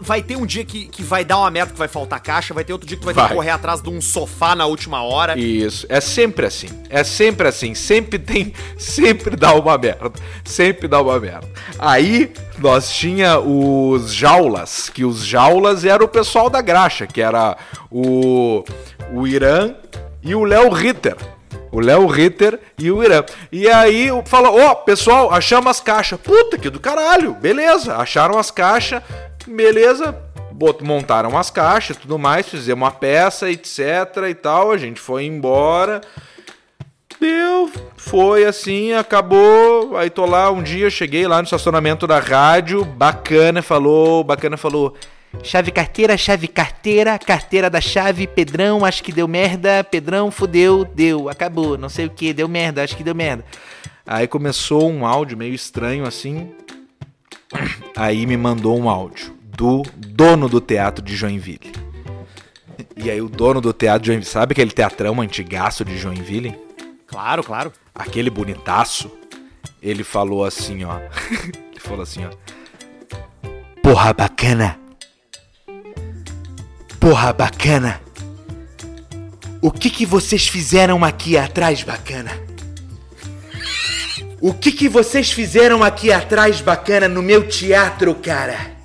[0.01, 2.65] Vai ter um dia que, que vai dar uma merda que vai faltar caixa, vai
[2.65, 3.29] ter outro dia que tu vai, ter Vai.
[3.31, 5.39] que correr atrás de um sofá na última hora.
[5.39, 6.69] Isso, é sempre assim.
[6.89, 7.75] É sempre assim.
[7.75, 8.53] Sempre tem.
[8.79, 10.13] Sempre dá uma merda.
[10.45, 11.49] Sempre dá uma merda.
[11.79, 17.57] Aí nós tinha os jaulas, que os jaulas era o pessoal da graxa, que era
[17.91, 18.65] o,
[19.13, 19.75] o Irã
[20.23, 21.17] e o Léo Ritter.
[21.71, 23.23] O Léo Ritter e o Irã.
[23.53, 26.19] E aí fala, ó, pessoal, achamos as caixas.
[26.19, 27.97] Puta que do caralho, beleza.
[27.97, 29.03] Acharam as caixas,
[29.49, 30.17] beleza.
[30.83, 33.77] Montaram as caixas tudo mais, fizemos uma peça, etc
[34.29, 34.73] e tal.
[34.73, 36.01] A gente foi embora.
[37.21, 39.97] Deu, foi assim, acabou.
[39.97, 44.95] Aí tô lá um dia, cheguei lá no estacionamento da rádio, bacana, falou, bacana falou.
[45.43, 51.29] Chave carteira, chave carteira, carteira da chave, Pedrão, acho que deu merda, Pedrão, fudeu, deu,
[51.29, 53.45] acabou, não sei o que, deu merda, acho que deu merda.
[54.07, 56.51] Aí começou um áudio meio estranho assim.
[57.95, 61.73] Aí me mandou um áudio do dono do teatro de Joinville.
[62.97, 66.57] E aí o dono do teatro de Joinville, sabe aquele teatrão antigaço de Joinville?
[67.09, 67.73] Claro, claro.
[67.93, 69.11] aquele bonitaço,
[69.83, 71.01] ele falou assim, ó.
[71.73, 72.31] ele falou assim, ó.
[73.83, 74.79] Porra bacana.
[77.01, 78.01] Porra bacana.
[79.61, 82.31] O que que vocês fizeram aqui atrás, bacana?
[84.41, 88.78] O que que vocês fizeram aqui atrás bacana no meu teatro, cara?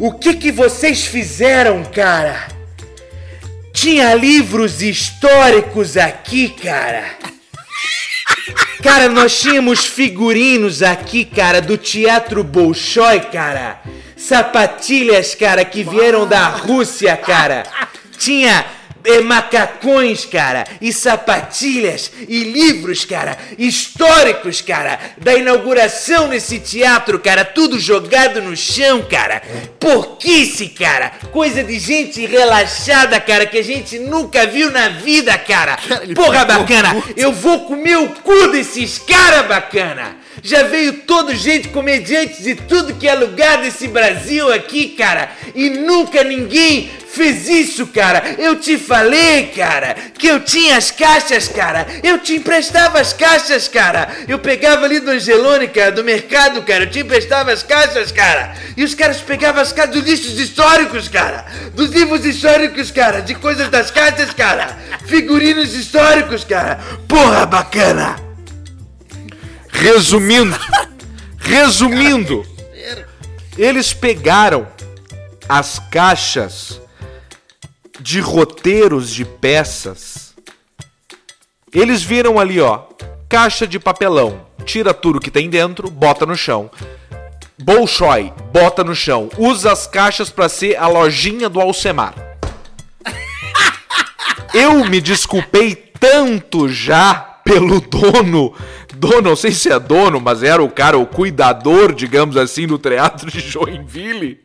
[0.00, 2.46] O que que vocês fizeram, cara?
[3.72, 7.04] Tinha livros históricos aqui, cara.
[8.80, 13.80] Cara, nós tínhamos figurinos aqui, cara, do Teatro Bolshoi, cara.
[14.16, 17.64] Sapatilhas, cara, que vieram da Rússia, cara.
[18.16, 18.64] Tinha
[19.08, 27.42] é, macacões, cara, e sapatilhas, e livros, cara, históricos, cara, da inauguração nesse teatro, cara,
[27.42, 29.40] tudo jogado no chão, cara.
[29.80, 35.78] Porquice, cara, coisa de gente relaxada, cara, que a gente nunca viu na vida, cara.
[36.14, 40.27] Porra bacana, eu vou comer o cu desses cara bacana.
[40.42, 45.70] Já veio todo gente comediante de tudo que é lugar desse Brasil aqui, cara, e
[45.70, 48.36] nunca ninguém fez isso, cara.
[48.38, 51.86] Eu te falei, cara, que eu tinha as caixas, cara.
[52.02, 54.08] Eu te emprestava as caixas, cara.
[54.28, 56.84] Eu pegava ali do Angelone, cara, do mercado, cara.
[56.84, 58.54] Eu te emprestava as caixas, cara.
[58.76, 61.44] E os caras pegavam as caixas dos lixos históricos, cara.
[61.74, 63.20] Dos livros históricos, cara.
[63.20, 64.78] De coisas das caixas, cara.
[65.06, 66.78] Figurinos históricos, cara.
[67.08, 68.27] Porra, bacana.
[69.80, 70.58] Resumindo,
[71.38, 72.44] resumindo,
[73.56, 74.66] eles pegaram
[75.48, 76.80] as caixas
[78.00, 80.34] de roteiros de peças.
[81.72, 82.86] Eles viram ali, ó,
[83.28, 84.46] caixa de papelão.
[84.64, 86.68] Tira tudo que tem dentro, bota no chão.
[87.56, 89.28] Bolshoi, bota no chão.
[89.38, 92.14] Usa as caixas para ser a lojinha do Alcemar.
[94.52, 97.14] Eu me desculpei tanto já
[97.48, 98.54] pelo dono,
[98.98, 102.78] dono, não sei se é dono, mas era o cara, o cuidador, digamos assim, do
[102.78, 104.40] teatro de Joinville.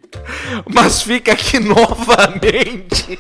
[0.72, 3.20] Mas fica aqui novamente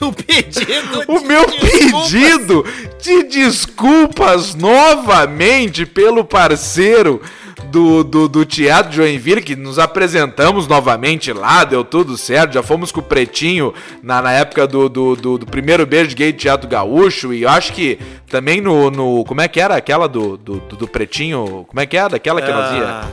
[0.00, 1.04] o pedido.
[1.08, 2.10] O meu desculpas.
[2.10, 2.64] pedido
[3.00, 7.20] de desculpas novamente pelo parceiro
[7.66, 12.54] do, do, do Teatro Joinville, que nos apresentamos novamente lá, deu tudo certo.
[12.54, 16.32] Já fomos com o Pretinho na, na época do, do, do, do primeiro beijo gay
[16.32, 17.32] do Teatro Gaúcho.
[17.32, 17.98] E eu acho que
[18.28, 18.90] também no.
[18.90, 21.64] no como é que era aquela do, do, do Pretinho?
[21.68, 22.10] Como é que era?
[22.10, 22.84] Daquela que nós ia.
[22.88, 23.08] Ah,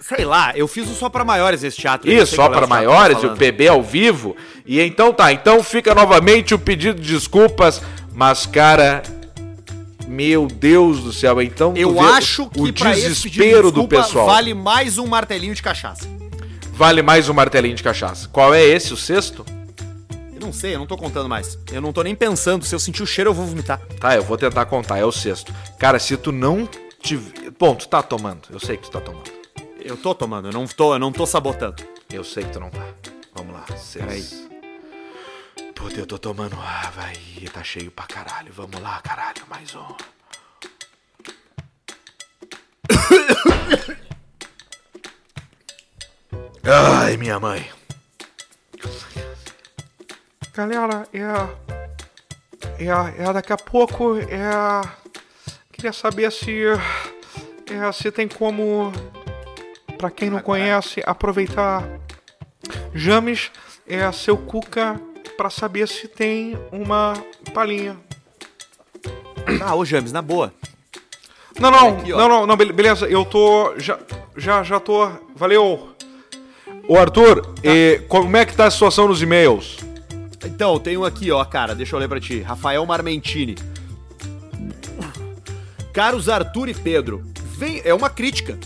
[0.00, 2.10] sei lá, eu fiz o só para maiores esse teatro.
[2.10, 4.34] Isso, só para maiores, o PB ao vivo.
[4.66, 7.82] E então tá, então fica novamente o pedido de desculpas,
[8.14, 9.02] mas cara,
[10.08, 14.96] meu Deus do céu, então eu acho que o desespero de do pessoal vale mais
[14.96, 16.08] um martelinho de cachaça.
[16.72, 18.28] Vale mais um martelinho de cachaça.
[18.28, 19.44] Qual é esse, o sexto?
[20.32, 21.58] Eu não sei, eu não tô contando mais.
[21.72, 22.64] Eu não tô nem pensando.
[22.64, 23.80] Se eu sentir o cheiro, eu vou vomitar.
[24.00, 24.96] Tá, eu vou tentar contar.
[24.96, 25.52] É o sexto.
[25.78, 26.68] Cara, se tu não
[27.02, 27.50] tiver.
[27.58, 28.42] Bom, tu tá tomando.
[28.50, 29.28] Eu sei que tu tá tomando.
[29.82, 31.82] Eu tô tomando, eu não tô, eu não tô sabotando.
[32.12, 32.84] Eu sei que tu não tá.
[33.34, 34.04] Vamos lá, seis.
[34.04, 34.47] Peraí.
[35.78, 36.56] Puta, eu tô tomando.
[36.60, 37.14] Ah, vai.
[37.52, 38.52] Tá cheio pra caralho.
[38.52, 39.46] Vamos lá, caralho.
[39.48, 39.86] Mais um.
[46.64, 47.70] Ai, minha mãe.
[50.52, 51.28] Galera, é.
[52.84, 52.88] É,
[53.28, 54.18] é daqui a pouco.
[54.18, 54.82] É.
[55.72, 56.64] Queria saber se.
[57.70, 58.92] É, se tem como
[59.96, 61.84] para quem não conhece, aproveitar
[62.92, 63.52] James
[63.86, 65.00] é seu cuca
[65.38, 67.14] para saber se tem uma
[67.54, 67.96] palhinha.
[69.62, 70.52] Ah, ô James, na boa.
[71.60, 73.72] Não, não, aqui, não, não, não, beleza, eu tô.
[73.78, 74.00] Já,
[74.36, 75.08] já, já tô.
[75.36, 75.90] Valeu.
[76.88, 77.52] Ô Arthur, tá.
[77.62, 79.78] e, como é que tá a situação nos e-mails?
[80.44, 82.40] Então, tem um aqui, ó, cara, deixa eu ler pra ti.
[82.40, 83.54] Rafael Marmentini.
[85.92, 87.22] Caros Arthur e Pedro,
[87.56, 88.58] vem, é uma crítica.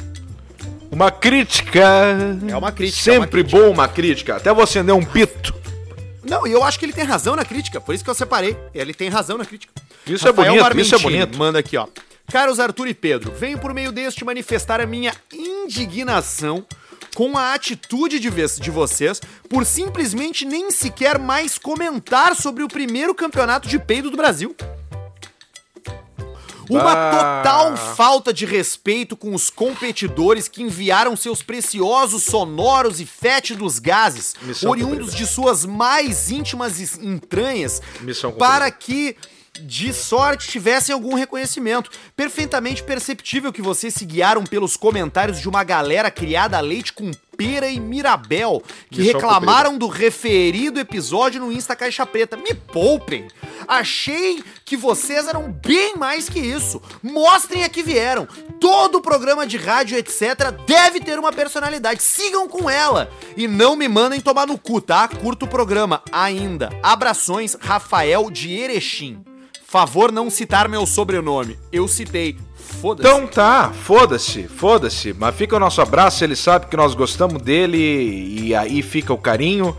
[0.90, 1.80] Uma crítica.
[2.48, 3.02] É uma crítica.
[3.02, 3.58] Sempre é uma crítica.
[3.58, 4.36] bom uma crítica.
[4.36, 5.61] Até você acender um pito.
[6.33, 7.78] Não, e eu acho que ele tem razão na crítica.
[7.78, 8.57] Por isso que eu separei.
[8.74, 9.70] Ele tem razão na crítica.
[10.07, 11.39] Isso é Rafael é bonito, isso é bonito.
[11.39, 11.87] Manda aqui, ó.
[12.30, 16.64] Caros Arthur e Pedro, venho por meio deste manifestar a minha indignação
[17.14, 19.20] com a atitude de, de vocês
[19.51, 24.57] por simplesmente nem sequer mais comentar sobre o primeiro campeonato de peido do Brasil.
[26.68, 33.78] Uma total falta de respeito com os competidores que enviaram seus preciosos, sonoros e fétidos
[33.78, 35.16] gases, Missão oriundos cumprida.
[35.16, 37.80] de suas mais íntimas entranhas,
[38.38, 39.16] para que
[39.60, 41.90] de sorte tivessem algum reconhecimento.
[42.16, 47.10] Perfeitamente perceptível que vocês se guiaram pelos comentários de uma galera criada a leite com
[47.37, 52.37] Pera e Mirabel, que reclamaram do referido episódio no Insta Caixa Preta.
[52.37, 53.26] Me poupem!
[53.66, 56.80] Achei que vocês eram bem mais que isso.
[57.03, 58.26] Mostrem a que vieram.
[58.61, 62.03] Todo programa de rádio, etc., deve ter uma personalidade.
[62.03, 63.11] Sigam com ela.
[63.37, 65.09] E não me mandem tomar no cu, tá?
[65.09, 66.70] Curto o programa ainda.
[66.83, 69.24] Abrações, Rafael de Erechim.
[69.64, 71.59] Favor não citar meu sobrenome.
[71.72, 72.37] Eu citei.
[72.83, 73.09] Foda-se.
[73.09, 75.14] Então tá, foda-se, foda-se.
[75.16, 79.18] Mas fica o nosso abraço, ele sabe que nós gostamos dele e aí fica o
[79.18, 79.74] carinho.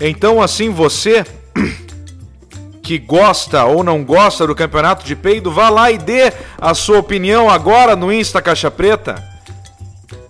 [0.00, 1.24] Então, assim, você
[2.82, 6.98] que gosta ou não gosta do campeonato de peido, vá lá e dê a sua
[6.98, 9.22] opinião agora no Insta Caixa Preta.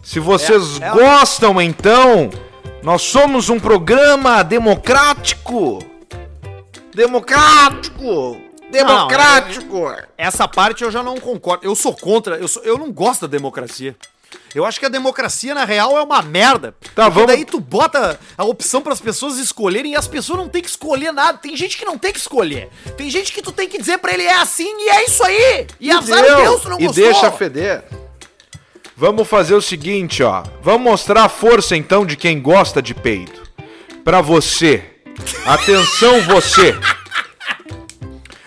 [0.03, 2.31] Se vocês É, é- gostam, então,
[2.83, 5.79] nós somos um programa democrático.
[6.95, 8.37] Democrático!
[8.70, 9.92] Democrático!
[10.18, 11.64] Essa parte eu já não concordo.
[11.64, 13.96] Eu sou contra, eu, sou- eu não gosto da democracia.
[14.52, 16.74] Eu acho que a democracia, na real, é uma merda.
[16.94, 20.38] Tá, Porque vamos- daí tu bota a opção para as pessoas escolherem e as pessoas
[20.38, 21.38] não têm que escolher nada.
[21.38, 22.68] Tem gente que não tem que escolher.
[22.96, 25.66] Tem gente que tu tem que dizer pra ele é assim e é isso aí.
[25.78, 27.04] E, azar o deu, Deus, tu não e gostou.
[27.04, 27.84] deixa feder.
[28.96, 30.44] Vamos fazer o seguinte, ó.
[30.62, 33.42] Vamos mostrar a força então de quem gosta de peido.
[34.04, 34.84] Pra você.
[35.46, 36.76] Atenção você.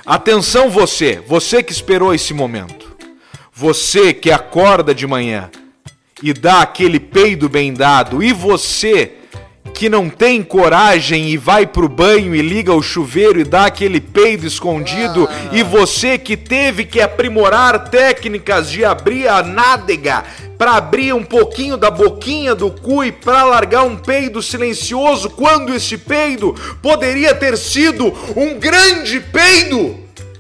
[0.08, 2.96] Atenção você, você que esperou esse momento.
[3.52, 5.52] Você que acorda de manhã
[6.24, 9.18] e dá aquele peido bem dado e você
[9.74, 14.02] que não tem coragem e vai pro banho e liga o chuveiro e dá aquele
[14.02, 20.24] peido escondido e você que teve que aprimorar técnicas de abrir a nádega
[20.58, 25.74] para abrir um pouquinho da boquinha do cu e para largar um peido silencioso quando
[25.74, 29.98] esse peido poderia ter sido um grande peido.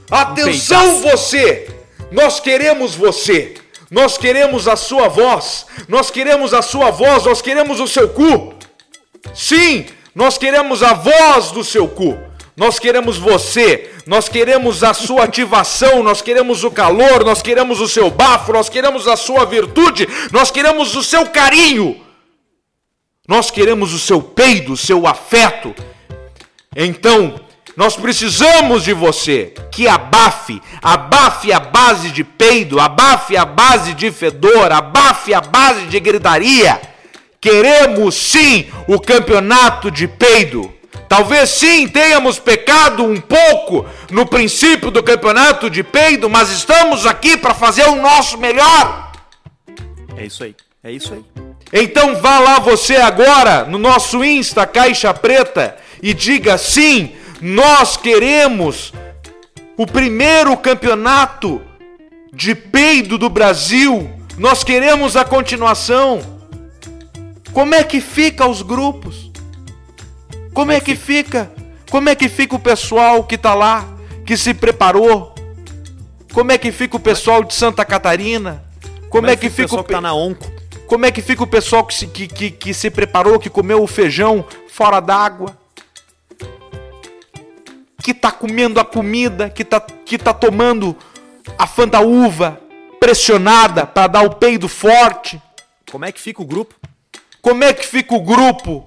[0.09, 1.67] Atenção você!
[2.11, 3.55] Nós queremos você.
[3.91, 5.65] Nós queremos a sua voz.
[5.87, 8.56] Nós queremos a sua voz, nós queremos o seu cu.
[9.33, 12.17] Sim, nós queremos a voz do seu cu.
[12.55, 17.87] Nós queremos você, nós queremos a sua ativação, nós queremos o calor, nós queremos o
[17.87, 22.03] seu bafo, nós queremos a sua virtude, nós queremos o seu carinho.
[23.27, 25.75] Nós queremos o seu peido, o seu afeto.
[26.75, 27.39] Então,
[27.75, 29.53] nós precisamos de você.
[29.71, 35.85] Que abafe, abafe a base de peido, abafe a base de fedor, abafe a base
[35.85, 36.81] de gritaria.
[37.39, 40.73] Queremos sim o campeonato de peido.
[41.07, 47.37] Talvez sim tenhamos pecado um pouco no princípio do campeonato de peido, mas estamos aqui
[47.37, 49.11] para fazer o nosso melhor.
[50.17, 50.55] É isso aí.
[50.83, 51.23] É isso aí.
[51.71, 58.93] Então vá lá você agora no nosso Insta Caixa Preta e diga sim, nós queremos
[59.75, 61.61] o primeiro campeonato
[62.33, 64.09] de peido do Brasil.
[64.37, 66.36] Nós queremos a continuação.
[67.57, 69.31] Como é que fica os grupos?
[70.53, 71.51] Como é que fica?
[71.89, 73.83] Como é que fica o pessoal que tá lá,
[74.23, 75.33] que se preparou?
[76.31, 78.63] Como é que fica o pessoal de Santa Catarina?
[79.09, 80.45] Como, é que fica o pessoal que tá na onco?
[80.85, 83.81] como é que fica o pessoal que se, que, que, que se preparou, que comeu
[83.81, 85.57] o feijão fora d'água?
[88.03, 90.95] Que tá comendo a comida, que tá, que tá tomando
[91.57, 92.61] a fanta uva
[92.99, 95.41] pressionada para dar o peido forte?
[95.91, 96.76] Como é que fica o grupo?
[97.41, 98.85] Como é que fica o grupo?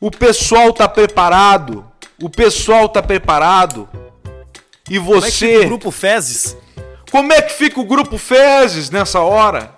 [0.00, 1.84] O pessoal tá preparado.
[2.22, 3.88] O pessoal tá preparado.
[4.88, 5.46] E Como é que você.
[5.54, 6.56] fica o grupo Fezes?
[7.10, 9.74] Como é que fica o grupo Fezes nessa hora?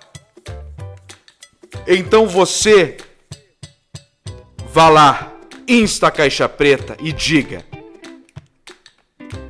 [1.87, 2.97] Então você
[4.71, 5.33] vá lá,
[5.67, 7.63] Insta Caixa Preta e diga: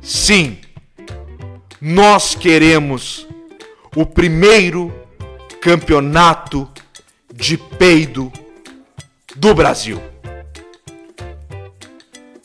[0.02, 0.58] Sim,
[1.80, 3.26] nós queremos
[3.96, 4.92] o primeiro
[5.60, 6.68] campeonato
[7.34, 8.32] de peido
[9.36, 10.00] do Brasil.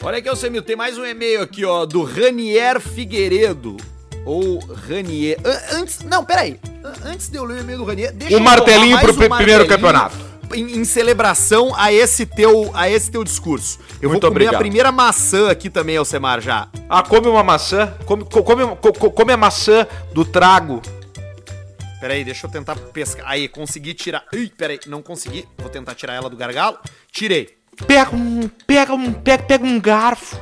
[0.02, 3.78] Olha aqui, Alcemir, tem mais um e-mail aqui, ó, do Ranier Figueiredo.
[4.26, 5.38] Ou Ranier.
[5.46, 6.00] An- Antes.
[6.04, 6.60] Não, peraí.
[6.84, 9.16] An- Antes de eu ler o e-mail do Ranier, deixa O eu martelinho pro um
[9.16, 10.16] primeiro martelinho campeonato.
[10.54, 13.78] Em, em celebração a esse teu, a esse teu discurso.
[14.02, 14.56] Eu Muito vou comer obrigado.
[14.56, 16.68] a primeira maçã aqui também, Alcemar, já.
[16.90, 20.82] Ah, come uma maçã, come, co- come, co- co- come a maçã do trago.
[22.00, 23.26] Peraí, deixa eu tentar pescar.
[23.28, 24.24] Aí, consegui tirar.
[24.34, 25.48] Ih, peraí, não consegui.
[25.58, 26.78] Vou tentar tirar ela do gargalo.
[27.12, 27.58] Tirei.
[27.86, 30.38] Pega um, pega um, pega, pega um garfo.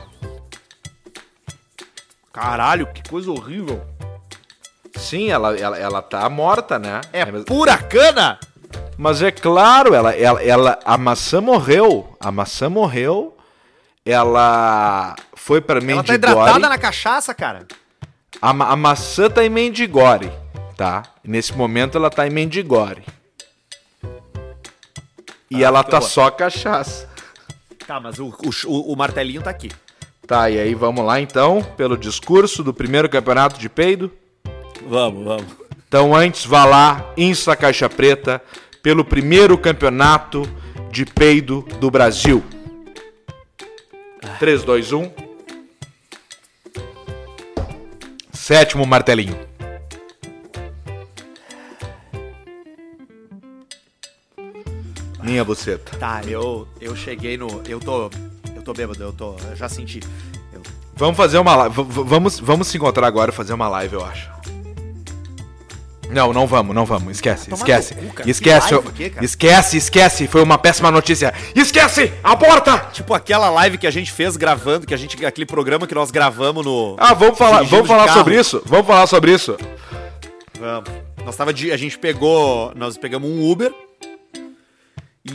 [2.32, 3.82] Caralho, que coisa horrível.
[4.96, 7.02] Sim, ela, ela, ela tá morta, né?
[7.14, 8.40] É pura cana?
[8.98, 12.16] Mas é claro, ela, ela, ela, a maçã morreu.
[12.20, 13.36] A maçã morreu.
[14.06, 16.16] Ela foi pra Ela tá Mendigore.
[16.16, 17.68] hidratada na cachaça, cara.
[18.42, 20.32] a, a maçã tá em Mendigore,
[20.78, 21.04] tá?
[21.24, 23.04] Nesse momento ela tá em Mendigore.
[25.50, 26.10] E Ah, ela que tá horror.
[26.10, 27.10] só cachaça.
[27.86, 28.28] Tá, mas o,
[28.66, 29.72] o, o martelinho tá aqui.
[30.28, 34.12] Tá, e aí vamos lá então, pelo discurso do primeiro campeonato de peido.
[34.86, 35.46] Vamos, vamos.
[35.88, 38.42] Então antes vá lá, Insta Caixa Preta,
[38.84, 40.44] pelo primeiro campeonato
[40.92, 42.44] de peido do Brasil.
[44.38, 45.12] 3, 2, 1.
[48.34, 49.47] Sétimo martelinho.
[55.28, 55.98] Minha buceta.
[55.98, 57.62] Tá, eu, eu cheguei no.
[57.68, 58.10] Eu tô.
[58.56, 59.36] Eu tô bêbado, eu tô.
[59.50, 60.00] Eu já senti.
[60.54, 60.62] Eu-
[60.96, 61.76] Vamos fazer uma live.
[61.88, 64.30] Vamos, vamos se encontrar agora e fazer uma live, eu acho.
[66.10, 67.12] Não, não vamos, não vamos.
[67.18, 67.94] Esquece, Tomar esquece.
[67.94, 68.30] cu.
[68.30, 70.26] Esquece, live eu- quê, esquece, esquece.
[70.28, 71.34] Foi uma péssima notícia.
[71.54, 72.14] Esquece!
[72.24, 72.78] Aborta!
[72.94, 75.24] Tipo aquela live que a gente fez gravando, que a gente.
[75.26, 76.96] Aquele programa que nós gravamos no.
[76.98, 78.18] Ah, vamos falar, vamos falar carro.
[78.20, 78.64] sobre isso?
[78.66, 79.58] Vamos falar sobre isso.
[80.58, 80.90] Vamos.
[81.26, 83.74] Nós tava de, a gente pegou, nós pegamos um Uber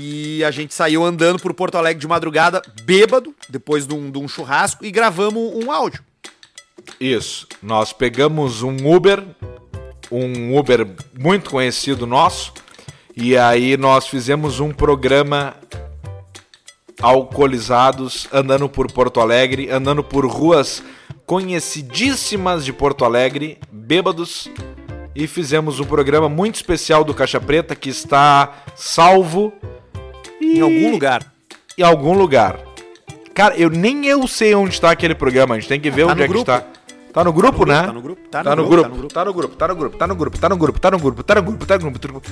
[0.03, 4.18] e a gente saiu andando por Porto Alegre de madrugada, bêbado, depois de um, de
[4.18, 6.03] um churrasco e gravamos um áudio.
[6.98, 7.46] Isso.
[7.62, 9.22] Nós pegamos um Uber,
[10.11, 12.53] um Uber muito conhecido nosso,
[13.16, 15.55] e aí nós fizemos um programa
[17.00, 20.82] alcoolizados, andando por Porto Alegre, andando por ruas
[21.24, 24.48] conhecidíssimas de Porto Alegre, bêbados,
[25.14, 29.53] e fizemos um programa muito especial do Caixa Preta que está salvo
[30.57, 31.22] Em algum lugar.
[31.78, 32.59] em algum lugar.
[33.34, 35.55] Cara, eu nem eu sei onde está aquele programa.
[35.55, 36.50] A gente tem que ver Tá onde é que grupo.
[36.50, 36.66] está.
[37.12, 37.82] Tá no grupo, né?
[37.82, 38.82] Tá no grupo, tá Tá no grupo.
[38.82, 41.22] Tá no grupo, tá no grupo, tá no grupo, tá no grupo, tá no grupo,
[41.22, 42.30] tá no grupo, tá no grupo, tá no grupo.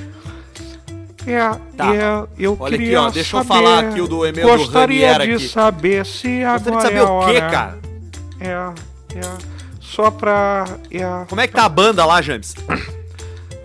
[1.26, 1.94] É, Tá.
[1.94, 4.56] é, eu Olha aqui, queria ó, deixa eu saber- falar aqui o do e-mail do
[4.56, 5.48] Gostaria Ranieri de aqui.
[5.52, 7.78] saber se agora Gostaria de saber é o quê, cara?
[8.40, 9.20] É, é.
[9.80, 10.64] Só pra.
[10.90, 11.24] É.
[11.28, 12.54] Como é que tá a banda lá, James?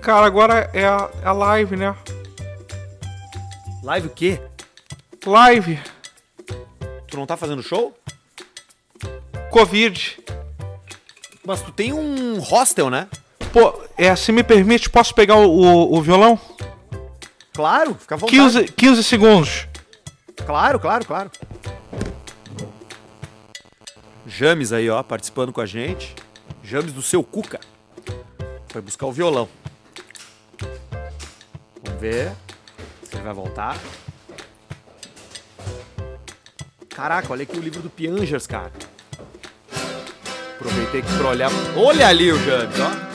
[0.01, 1.95] Cara, agora é a live, né?
[3.85, 4.41] Live o quê?
[5.23, 5.79] Live.
[7.07, 7.95] Tu não tá fazendo show?
[9.51, 10.19] Covid.
[11.45, 13.07] Mas tu tem um hostel, né?
[13.53, 16.39] Pô, é, se me permite, posso pegar o, o, o violão?
[17.53, 18.35] Claro, fica à vontade.
[18.35, 19.67] 15, 15 segundos.
[20.47, 21.31] Claro, claro, claro.
[24.25, 26.15] James aí, ó, participando com a gente.
[26.63, 27.59] James do seu Cuca.
[28.69, 29.47] Foi buscar o violão.
[31.83, 32.35] Vamos ver
[33.15, 33.77] ele vai voltar.
[36.89, 38.71] Caraca, olha aqui o livro do Piangers, cara.
[40.55, 41.51] Aproveitei aqui pra olhar.
[41.75, 43.05] Olha ali o James, ó.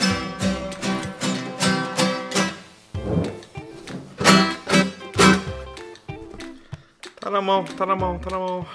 [7.19, 8.65] Tá na mão, tá na mão, tá na mão.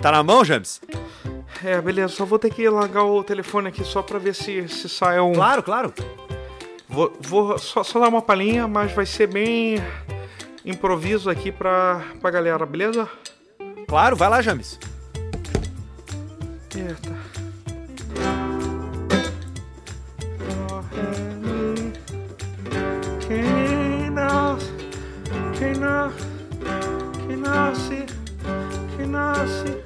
[0.00, 0.80] Tá na mão, James?
[1.64, 4.88] É, beleza, só vou ter que largar o telefone aqui só pra ver se, se
[4.88, 5.32] sai um.
[5.32, 5.94] Claro, claro.
[6.88, 9.82] Vou, vou só, só dar uma palhinha, mas vai ser bem
[10.64, 13.08] improviso aqui pra, pra galera, beleza?
[13.86, 14.78] Claro, vai lá, James.
[16.76, 17.34] Eita.
[23.26, 24.72] Quem nasce,
[25.58, 26.16] quem nasce,
[27.26, 28.06] quem nasce,
[28.96, 29.84] quem nasce.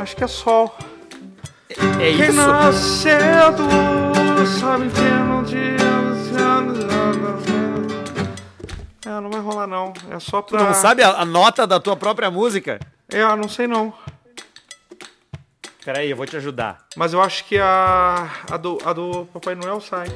[0.00, 0.74] Acho que é sol.
[2.00, 2.32] É Quem isso?
[2.32, 4.10] nasce cedo
[4.46, 5.40] sabe que não.
[9.06, 9.92] É, não vai rolar não.
[10.10, 10.64] É só Tu pra.
[10.64, 12.78] não sabe a, a nota da tua própria música?
[13.08, 13.92] É, não sei não.
[15.84, 16.86] Peraí, eu vou te ajudar.
[16.96, 20.08] Mas eu acho que a, a, do, a do Papai Noel sai.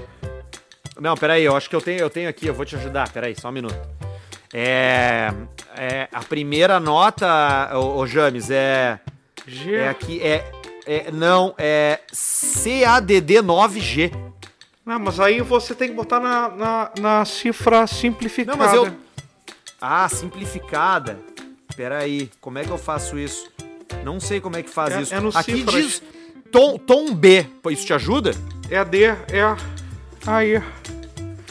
[1.00, 3.10] Não, peraí, eu acho que eu tenho, eu tenho aqui, eu vou te ajudar.
[3.10, 3.76] Peraí, só um minuto.
[4.52, 5.32] É.
[5.76, 9.00] é a primeira nota, ô, ô James, é.
[9.46, 9.74] G.
[9.74, 10.50] É aqui, é.
[10.86, 14.12] É não, é CADD 9G.
[14.84, 18.56] Não, mas aí você tem que botar na, na, na cifra simplificada.
[18.56, 18.94] Não, mas eu.
[19.80, 21.18] Ah, simplificada.
[21.76, 23.50] Peraí, como é que eu faço isso?
[24.04, 25.14] Não sei como é que faz É- isso.
[25.14, 25.74] é no Aqui cifras.
[25.74, 26.02] diz
[26.52, 27.46] tom, tom B.
[27.70, 28.32] Isso te ajuda?
[28.70, 29.16] É D, é.
[30.26, 30.62] Aí.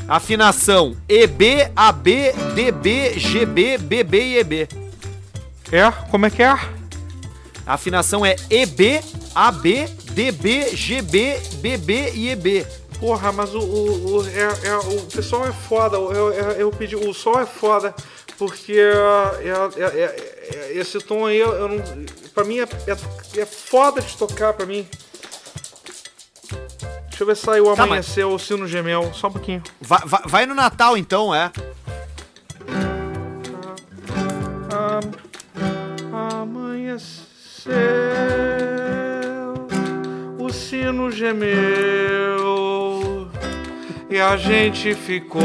[0.08, 4.68] Afinação EB, AB, DB, GB, BB e EB.
[5.72, 5.90] É?
[6.12, 6.50] Como é que é?
[7.66, 9.00] A afinação é EB,
[9.36, 12.66] AB, DB, GB, BB e EB.
[13.00, 15.98] Porra, mas o, o, o, é, é- o pessoal é foda.
[15.98, 16.96] Eu, eu, pedi.
[16.96, 17.94] O sol é foda.
[18.38, 21.84] Porque é, é- é- é- esse tom aí, eu não.
[22.34, 22.68] Pra mim é,
[23.38, 24.88] é, foda de tocar pra mim.
[27.10, 29.12] Deixa eu ver se saiu Tá, amanhecer o sino gemel.
[29.14, 29.62] Só um pouquinho.
[29.80, 31.52] Vai, vai, vai no Natal então, é.
[36.44, 38.53] Amanheceu, o
[40.74, 41.38] sino gemeu
[44.10, 45.40] e a gente ficou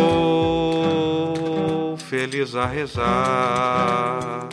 [1.99, 4.49] feliz a rezar.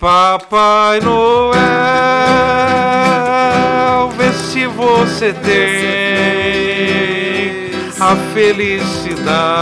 [0.00, 1.58] Papai Noel,
[4.16, 5.52] vê se você tem
[8.00, 9.52] a felicidade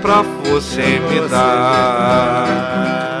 [0.00, 3.11] pra você me dar.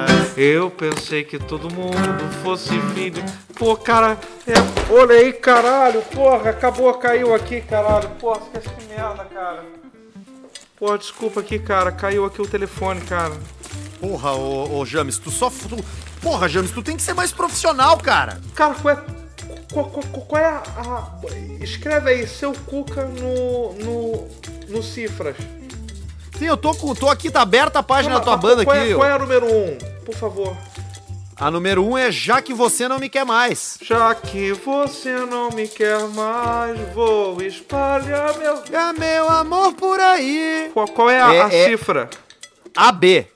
[0.44, 1.96] Eu pensei que todo mundo
[2.42, 3.22] fosse filho.
[3.56, 6.02] Pô, cara, é, olha aí, caralho.
[6.02, 8.08] Porra, acabou, caiu aqui, caralho.
[8.18, 9.64] Porra, esquece que merda, cara.
[10.76, 11.92] Porra, desculpa aqui, cara.
[11.92, 13.32] Caiu aqui o telefone, cara.
[14.00, 15.48] Porra, ô, ô James, tu só.
[15.48, 15.76] Tu,
[16.20, 18.40] porra, James, tu tem que ser mais profissional, cara.
[18.56, 19.04] Cara, qual é.
[19.72, 21.20] Qual, qual, qual é a, a-
[21.60, 23.74] Escreve aí, seu Cuca no.
[23.74, 24.28] no.
[24.68, 25.36] no cifras.
[26.36, 28.90] Sim, eu tô, com, tô aqui, tá aberta a página da tua banda aqui.
[28.90, 29.91] É, qual é a número um?
[30.04, 30.56] Por favor.
[31.36, 33.78] A número um é Já Que Você Não Me Quer Mais.
[33.82, 38.62] Já que você não me quer mais, vou espalhar meu.
[38.72, 40.70] É meu amor por aí.
[40.72, 42.10] Qual, qual é a, É- a é- cifra?
[42.76, 43.26] AB.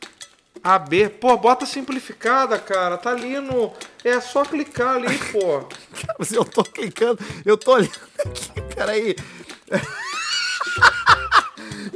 [0.63, 1.09] AB.
[1.09, 2.97] Pô, bota simplificada, cara.
[2.97, 3.73] Tá ali no.
[4.05, 5.67] É só clicar ali, pô.
[6.19, 7.91] Mas eu tô clicando, eu tô olhando
[8.25, 9.17] aqui, peraí.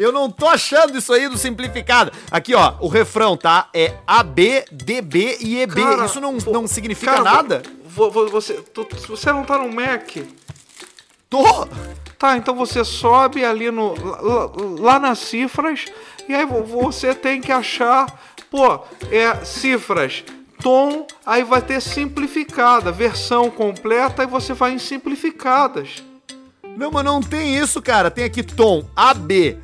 [0.01, 2.11] Eu não tô achando isso aí do simplificado.
[2.31, 3.69] Aqui, ó, o refrão, tá?
[3.75, 5.75] É AB, DB e EB.
[5.83, 7.63] Cara, isso não, não significa cara, nada?
[7.85, 10.09] vo- vo- você, tu- você não tá no Mac?
[11.29, 11.45] Tô!
[12.19, 13.95] Tá, então você sobe ali no.
[13.95, 14.51] Lá,
[14.95, 15.85] lá nas cifras.
[16.29, 18.07] E aí vo- você tem que achar.
[18.51, 18.81] Pô,
[19.11, 20.25] é cifras.
[20.63, 26.03] Tom, aí vai ter simplificada, versão completa, e você vai em simplificadas.
[26.77, 28.11] Não, mas não tem isso, cara.
[28.11, 29.59] Tem aqui tom, AB.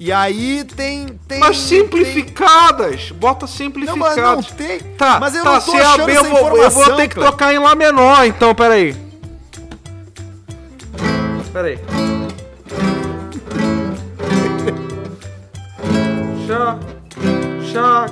[0.00, 1.06] E aí tem.
[1.26, 3.10] tem Mas tem- simplificadas!
[3.10, 4.16] Bota Não, simplificadas.
[4.16, 4.78] mas não tem.
[4.96, 7.08] Tá, mas eu tá, não tô se é achando AB, eu vou, eu vou ter
[7.08, 7.30] que Cleber.
[7.32, 8.94] tocar em Lá menor, então, peraí.
[11.52, 11.78] Peraí.
[16.46, 16.78] Já,
[17.72, 18.06] já,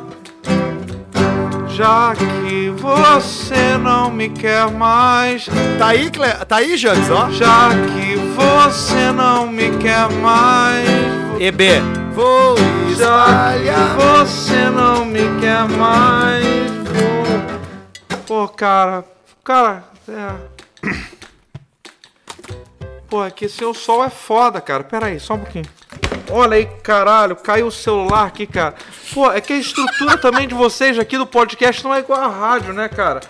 [1.68, 5.47] já que você não me quer mais,
[5.78, 6.28] Tá aí, Cle...
[6.47, 7.30] tá aí, James, ó.
[7.30, 10.89] já que você não me quer mais,
[11.39, 11.80] EB.
[12.12, 12.55] Vou
[12.91, 13.97] espalhar.
[13.97, 18.18] você não me quer mais, vou...
[18.26, 19.05] Pô, cara,
[19.45, 20.57] cara, é...
[23.09, 24.82] Pô, aqui seu sol é foda, cara.
[24.82, 25.66] Pera aí, só um pouquinho.
[26.30, 28.74] Olha aí, caralho, caiu o celular aqui, cara.
[29.14, 32.28] Pô, é que a estrutura também de vocês aqui do podcast não é igual a
[32.28, 33.20] rádio, né, cara?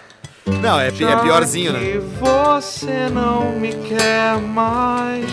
[0.47, 2.01] Não, é, é piorzinho, né?
[2.19, 5.31] você não me quer mais,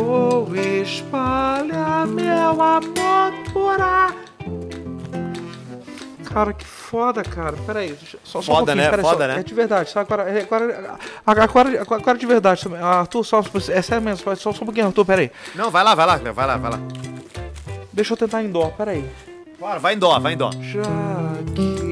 [0.00, 4.12] vou espalhar meu amor por aí.
[6.24, 7.52] Cara, que foda, cara.
[7.66, 8.90] Pera aí, só, só um Foda, pouquinho, né?
[8.90, 9.28] pera Foda, só.
[9.34, 9.40] né?
[9.40, 12.66] É de verdade, só agora, é, agora, agora, agora, agora de verdade.
[12.80, 15.30] Arthur, só, é sério mesmo, só, só um pouquinho, Arthur, pera aí.
[15.54, 16.80] Não, vai lá, vai lá, vai lá, vai lá.
[17.92, 19.06] Deixa eu tentar em dó, pera aí.
[19.60, 20.50] Bora, vai em dó, vai em dó.
[20.62, 20.80] Já
[21.54, 21.91] que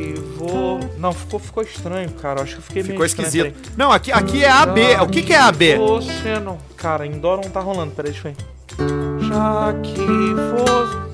[0.50, 0.80] vou...
[0.98, 2.42] Não, ficou, ficou estranho, cara.
[2.42, 3.44] Acho que eu fiquei meio Ficou esquisito.
[3.54, 3.74] peraí.
[3.76, 4.80] Não, aqui, aqui é AB.
[5.02, 5.76] O que, que é AB?
[5.76, 6.58] Você não.
[6.76, 9.26] Cara, em dó não tá rolando, peraí, deixa eu ver.
[9.28, 11.10] Já que você.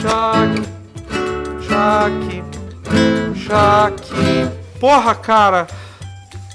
[0.00, 1.66] Já que.
[1.68, 3.38] Já que.
[3.44, 4.78] Já que.
[4.80, 5.66] Porra, cara!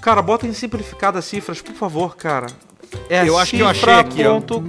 [0.02, 2.48] Cara, bota em simplificado as cifras, por favor, cara.
[3.10, 4.36] É Eu acho que eu achei aqui, ó.
[4.40, 4.64] ponto-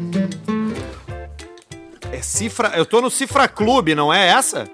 [2.12, 2.72] É cifra.
[2.76, 4.68] Eu tô no Cifra Clube, não é essa?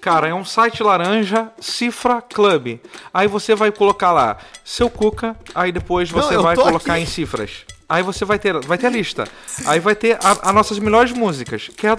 [0.00, 2.78] Cara, é um site laranja, Cifra Club.
[3.12, 7.02] Aí você vai colocar lá seu Cuca, aí depois Não, você eu vai colocar aqui.
[7.02, 7.64] em cifras.
[7.88, 9.24] Aí você vai ter, vai ter a lista.
[9.66, 11.96] Aí vai ter as nossas melhores músicas, que é,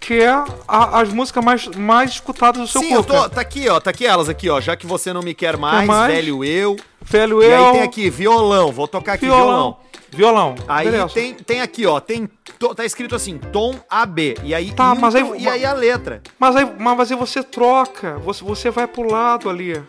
[0.00, 0.30] que é
[0.66, 3.22] a- as músicas mais, mais escutadas do seu Sim, eu Cuca.
[3.24, 3.28] tô.
[3.28, 3.78] Tá aqui, ó.
[3.78, 4.60] Tá aqui elas aqui, ó.
[4.60, 6.12] Já que você não me quer mais, mais?
[6.14, 6.76] velho eu.
[7.02, 8.72] Velho E eu, aí tem aqui, violão.
[8.72, 9.44] Vou tocar aqui violão.
[9.46, 9.76] violão.
[10.12, 10.54] Violão.
[10.66, 11.14] Aí Beleza.
[11.14, 12.00] tem, tem aqui, ó.
[12.00, 12.28] Tem.
[12.58, 14.36] to- tá escrito assim, tom AB.
[14.42, 16.20] E aí, Tá, mas aí- e aí a letra.
[16.38, 19.80] Mas aí, mas aí você troca, você, você vai pro lado ali.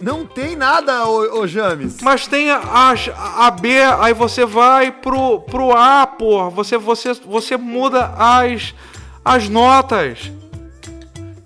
[0.00, 1.98] Não tem nada, ô, ô James.
[2.02, 6.50] Mas tem a, a, a B, aí você vai pro, pro A, porra.
[6.50, 8.74] Você, você, você muda as,
[9.24, 10.30] as notas.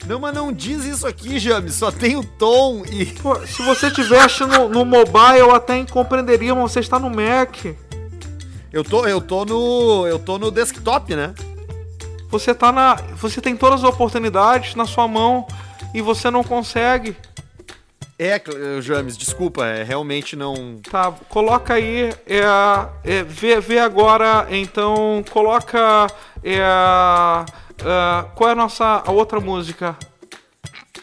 [0.06, 1.74] Não, mas não diz isso aqui, James.
[1.74, 3.06] Só tem o tom e.
[3.06, 7.64] Pô, se você tivesse no, no mobile, eu até compreenderia, mas você está no Mac.
[8.72, 10.06] Eu tô, eu tô no.
[10.06, 11.34] Eu tô no desktop, né?
[12.30, 12.94] Você tá na.
[13.16, 15.46] Você tem todas as oportunidades na sua mão
[15.92, 17.16] e você não consegue.
[18.18, 18.40] É,
[18.80, 20.80] James, desculpa, é, realmente não.
[20.88, 22.14] Tá, coloca aí.
[22.26, 22.42] É,
[23.04, 25.24] é, vê, vê agora, então.
[25.30, 26.06] Coloca.
[26.44, 26.62] É,
[27.84, 29.96] é, qual é a nossa a outra música?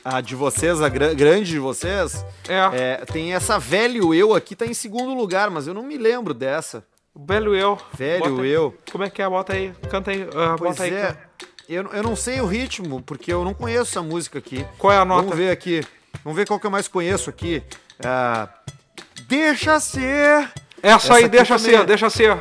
[0.06, 4.54] A de vocês, a gra- grande de vocês, É, é, tem essa velho eu aqui,
[4.56, 6.84] tá em segundo lugar, mas eu não me lembro dessa.
[7.16, 7.78] Velho Eu.
[7.96, 8.50] Velho Bota aí.
[8.50, 8.78] eu.
[8.92, 9.30] Como é que é?
[9.30, 9.72] Bota aí.
[9.90, 10.28] Canta aí.
[10.58, 10.94] Pois bota aí.
[10.94, 11.16] é.
[11.70, 14.66] Eu, eu não sei o ritmo, porque eu não conheço essa música aqui.
[14.78, 15.22] Qual é a nota?
[15.22, 15.82] Vamos ver aqui.
[16.24, 17.64] Vamos ver qual que eu mais conheço aqui.
[18.04, 18.50] Ah,
[19.28, 20.52] deixa ser.
[20.82, 21.86] Essa, Essa aí, deixa ser, é.
[21.86, 22.36] deixa ser.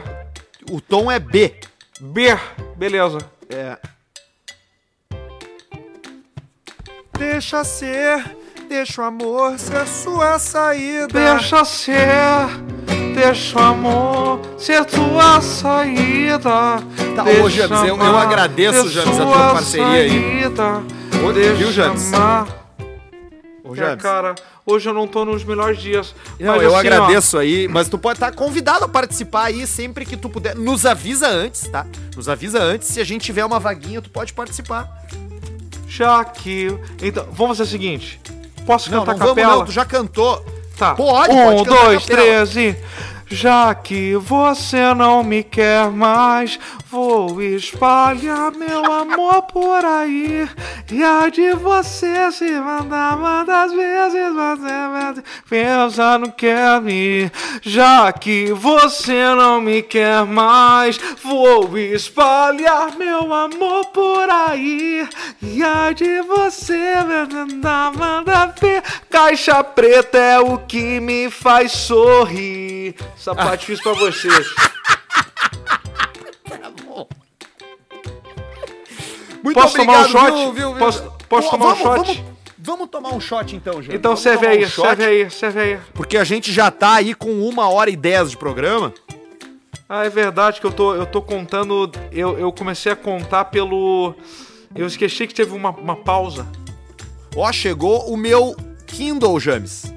[0.70, 1.54] O tom é B.
[2.00, 2.36] B,
[2.76, 3.18] beleza.
[3.48, 3.78] É.
[7.26, 8.36] Deixa ser,
[8.68, 11.06] deixa o amor ser sua saída.
[11.06, 11.96] Deixa ser,
[13.14, 16.50] deixa o amor ser tua saída.
[17.14, 20.10] Tá, ô, Deixa James, eu- eu agradeço, James, a tua sua parceria aí.
[20.42, 20.82] saída.
[21.24, 22.12] Ô, Deixa viu, James?
[22.12, 22.48] amar.
[23.62, 24.02] Ô, É, James.
[24.02, 24.34] cara,
[24.66, 26.12] hoje eu não tô nos melhores dias.
[26.40, 29.64] Não, Mas eu assim, ó, agradeço aí, mas tu pode estar convidado a participar aí
[29.64, 30.56] sempre que tu puder.
[30.56, 31.86] Nos avisa antes, tá?
[32.16, 34.88] Nos avisa antes, se a gente tiver uma vaguinha, tu pode participar.
[35.96, 36.76] Já que.
[37.02, 38.20] Então, vamos fazer o seguinte.
[38.66, 39.56] Posso Não, cantar não vamos capela?
[39.56, 40.44] não, tu já cantou.
[40.78, 40.94] Tá.
[40.94, 42.76] Pode, um, pode dois, três e.
[43.32, 46.60] Já que você não me quer mais,
[46.90, 50.46] vou espalhar meu amor por aí.
[50.90, 57.30] E a de você se mandar quantas vezes você pensa não quer me.
[57.62, 65.08] Já que você não me quer mais, vou espalhar meu amor por aí.
[65.40, 68.82] E a de você mandar manda ver.
[69.08, 72.94] Caixa preta é o que me faz sorrir.
[73.22, 74.48] Essa parte fiz pra vocês.
[79.44, 80.24] Muito Posso tomar um shot?
[80.32, 80.78] viu, viu, viu?
[80.78, 82.16] Posso- posso Pô, tomar um vamos, shot?
[82.16, 83.94] Vamos, vamos tomar um shot então, gente.
[83.94, 85.78] Então Vamos serve aí, um serve aí, serve aí.
[85.94, 88.92] Porque a gente já tá aí com uma hora e dez de programa.
[89.88, 91.88] Ah, é verdade que eu tô, eu tô contando.
[92.10, 94.16] Eu, eu comecei a contar pelo.
[94.74, 96.44] Eu esqueci que teve uma, uma pausa.
[97.36, 98.56] Ó, chegou o meu
[98.88, 99.94] Kindle, James.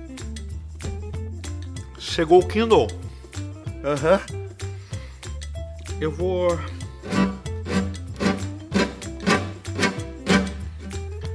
[1.97, 2.87] Chegou o Kindle.
[3.85, 4.19] Aham.
[6.01, 6.59] Eu vou.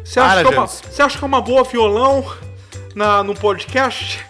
[0.05, 2.27] Você acha, é uma, você acha que é uma boa violão
[2.97, 4.27] na, no podcast?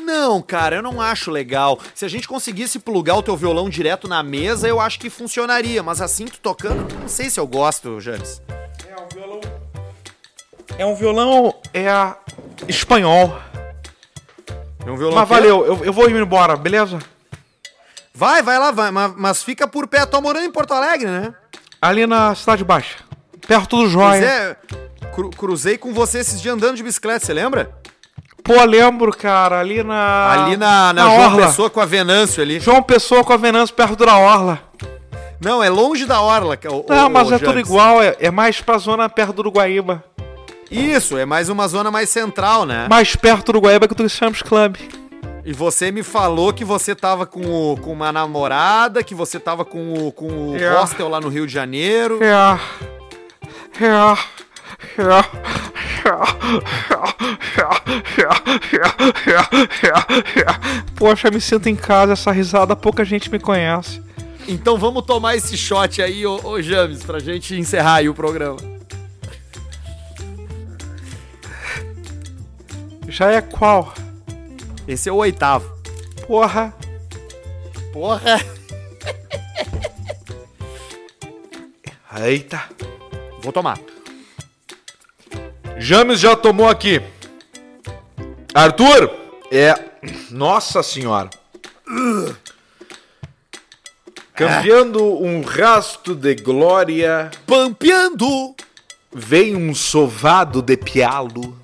[0.00, 1.78] Não, cara, eu não acho legal.
[1.94, 5.80] Se a gente conseguisse plugar o teu violão direto na mesa, eu acho que funcionaria.
[5.80, 8.42] Mas assim, tu tocando, não sei se eu gosto, James.
[8.88, 9.40] É um violão.
[10.76, 11.54] É um violão.
[11.72, 11.86] É.
[12.66, 13.38] espanhol.
[14.86, 16.98] É um violão Mas valeu, eu, eu vou ir embora, beleza?
[18.14, 18.90] Vai, vai lá, vai.
[18.90, 20.04] Mas, mas fica por pé.
[20.06, 21.34] Tô morando em Porto Alegre, né?
[21.80, 22.98] Ali na Cidade Baixa.
[23.46, 24.24] Perto do Pois Joia.
[24.24, 24.56] é,
[25.14, 27.70] cru- cruzei com você esses dias andando de bicicleta, você lembra?
[28.42, 30.44] Pô, lembro, cara, ali na.
[30.44, 31.46] Ali na, na, João Orla.
[31.46, 32.60] Pessoa com a Venâncio ali.
[32.60, 34.60] João Pessoa com a Venâncio perto da Orla.
[35.40, 36.56] Não, é longe da Orla.
[36.62, 37.66] é o- Não, o- mas o é tudo James.
[37.68, 40.04] igual, é, é mais pra zona perto do Uruguaíba.
[40.74, 42.86] Isso, é mais uma zona mais central, né?
[42.88, 44.76] Mais perto do Uruguaíba que do Champs Club.
[45.44, 47.40] E você me falou que você tava com,
[47.72, 50.70] o- com uma namorada, que você tava com o, com o É.
[50.74, 52.18] hostel lá no Rio de Janeiro.
[52.22, 52.58] É.
[53.78, 54.14] É.
[60.96, 64.02] Poxa, me sinto em casa, essa risada pouca gente me conhece.
[64.46, 68.56] Então vamos tomar esse shot aí, ô, ô James, pra gente encerrar aí o programa.
[73.14, 73.94] Já é qual?
[74.88, 75.72] Esse é o oitavo.
[76.26, 76.74] Porra.
[77.92, 78.44] Porra!
[82.26, 82.64] Eita.
[83.40, 83.78] Vou tomar.
[85.78, 87.00] James já tomou aqui.
[88.52, 89.08] Arthur,
[89.48, 89.76] é.
[90.32, 91.30] Nossa senhora.
[94.34, 98.56] Cambiando um rasto de glória, Pampeando!
[99.12, 101.63] vem um sovado de pialo.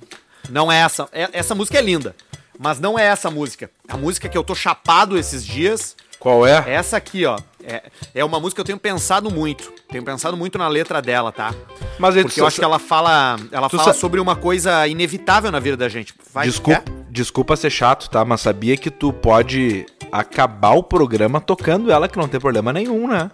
[0.51, 1.07] Não é essa.
[1.11, 2.15] é- essa música é linda.
[2.59, 3.71] Mas não é essa música.
[3.87, 6.63] A música que eu tô chapado esses dias Qual é?
[6.67, 7.39] essa aqui, ó.
[7.63, 7.83] É,
[8.13, 9.71] é uma música que eu tenho pensado muito.
[9.89, 11.53] Tenho pensado muito na letra dela, tá?
[11.97, 13.37] Mas Porque eu acho que ela fala.
[13.51, 16.13] Ela fala sa- sobre uma coisa inevitável na vida da gente.
[16.33, 16.91] Vai, Desculpa, quer?
[17.09, 18.23] desculpa ser chato, tá?
[18.25, 23.07] Mas sabia que tu pode acabar o programa tocando ela, que não tem problema nenhum,
[23.07, 23.31] né?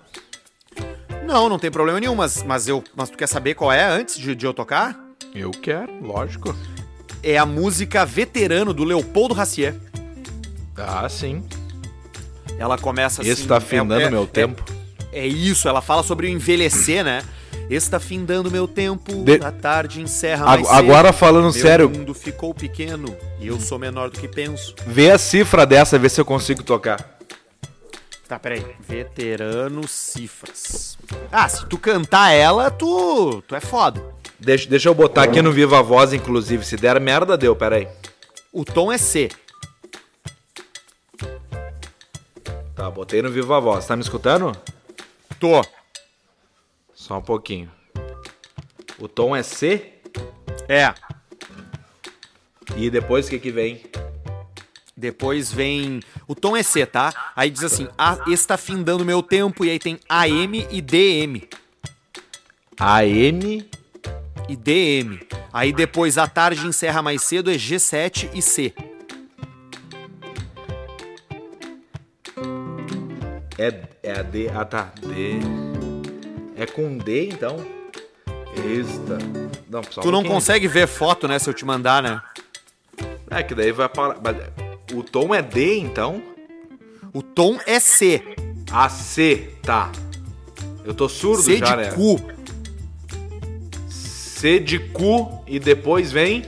[1.25, 4.17] Não, não tem problema nenhum, mas, mas, eu, mas tu quer saber qual é antes
[4.17, 4.97] de, de eu tocar?
[5.35, 6.55] Eu quero, lógico.
[7.23, 9.75] É a música Veterano do Leopoldo Racier.
[10.75, 11.43] Ah, sim.
[12.59, 13.31] Ela começa assim.
[13.31, 14.63] Esse tá afinando é- é- meu é- tempo.
[15.11, 17.23] É isso, ela fala sobre o envelhecer, né?
[17.69, 20.77] Esse tá findando meu tempo, De- a tarde encerra Ag- mais cedo.
[20.77, 24.73] agora falando Meu sério, mundo ficou pequeno e eu sou menor do que penso.
[24.85, 27.17] vê a cifra dessa, vê se eu consigo tocar.
[28.27, 28.65] Tá, peraí.
[28.87, 30.97] Veterano Cifras.
[31.31, 34.03] Ah, se tu cantar ela, tu, tu é foda.
[34.39, 36.63] Deixa, deixa eu botar aqui no Viva Voz, inclusive.
[36.63, 37.87] Se der merda, deu, peraí.
[38.53, 39.29] O tom é C.
[42.75, 43.85] Tá, botei no Viva Voz.
[43.85, 44.51] Tá me escutando?
[45.39, 45.65] Tô.
[46.93, 47.71] Só um pouquinho.
[48.99, 49.93] O tom é C
[50.67, 50.93] É.
[52.75, 53.83] e depois o que que vem?
[54.95, 55.99] Depois vem.
[56.27, 57.31] O tom é C, tá?
[57.35, 59.63] Aí diz assim: ah, está findando meu tempo.
[59.65, 61.47] E aí tem AM e DM.
[62.79, 63.69] AM
[64.47, 65.19] e DM.
[65.51, 68.73] Aí depois a tarde encerra mais cedo é G7 e C.
[73.57, 74.49] É, é a D.
[74.53, 74.91] Ah, tá.
[75.01, 75.39] D.
[76.55, 77.65] É com D, então?
[78.55, 79.17] Esta.
[79.69, 82.21] Não, um Tu não consegue ver foto, né, se eu te mandar, né?
[83.29, 84.17] É que daí vai parar.
[84.93, 86.21] O tom é D, então?
[87.13, 88.23] O tom é C.
[88.71, 89.91] A C, tá.
[90.85, 91.91] Eu tô surdo C já, de né?
[91.91, 92.36] cu.
[94.37, 96.43] C de cu e depois vem.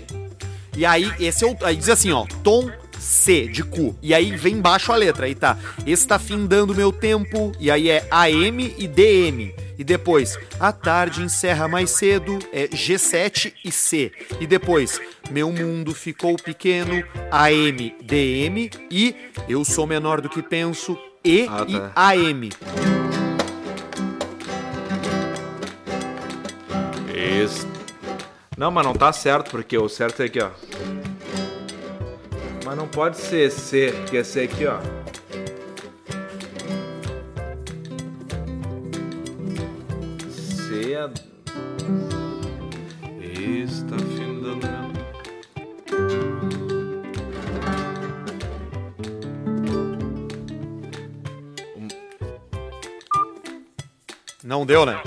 [0.77, 1.57] E aí, esse é o.
[1.63, 3.97] Aí diz assim, ó, tom C de cu.
[4.01, 5.25] E aí vem embaixo a letra.
[5.25, 5.57] Aí tá.
[5.87, 7.51] Esse tá findando meu tempo.
[7.59, 9.53] E aí é AM e DM.
[9.77, 14.11] E depois, a tarde encerra mais cedo, é G7 e C.
[14.39, 14.99] E depois,
[15.31, 17.01] meu mundo ficou pequeno,
[17.31, 18.69] AM, DM.
[18.91, 19.15] E
[19.47, 21.91] eu sou menor do que penso, E Ah, e tá.
[21.95, 22.49] AM.
[27.43, 27.78] Isso.
[28.59, 30.49] Não, mas não tá certo, porque o certo é aqui, ó.
[32.65, 34.81] Mas não pode ser C, porque é C aqui, ó.
[40.29, 41.09] C é.
[43.63, 44.67] Está findando.
[54.43, 55.01] Não deu, né?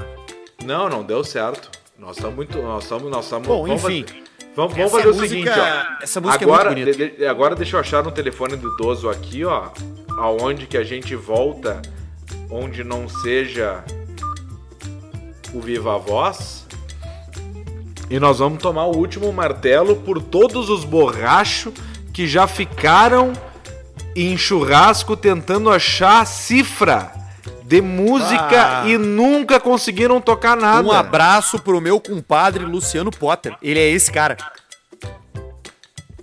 [0.65, 1.82] Não, não deu certo.
[2.03, 2.59] Nós estamos muito.
[2.61, 3.11] Nós estamos.
[3.11, 3.31] Nós.
[3.31, 4.05] Bom, vamos enfim.
[4.05, 4.23] fazer-
[4.55, 6.03] Vamos, vamos fazer o seguinte, ó.
[6.03, 7.17] essa música é agora, muito bonita.
[7.17, 9.71] de- agora deixa eu achar no telefone do idoso aqui, ó.
[10.19, 11.81] Aonde que a gente volta,
[12.51, 13.83] onde não seja
[15.55, 16.67] o Viva Voz.
[18.11, 21.73] E nós vamos tomar o último martelo por todos os borrachos
[22.13, 23.33] que já ficaram
[24.15, 27.11] em churrasco tentando achar cifra
[27.65, 28.89] de música Ah.
[28.89, 30.87] e nunca conseguiram tocar nada.
[30.87, 33.57] Um abraço pro meu compadre Luciano Potter.
[33.63, 34.37] Ele é esse cara.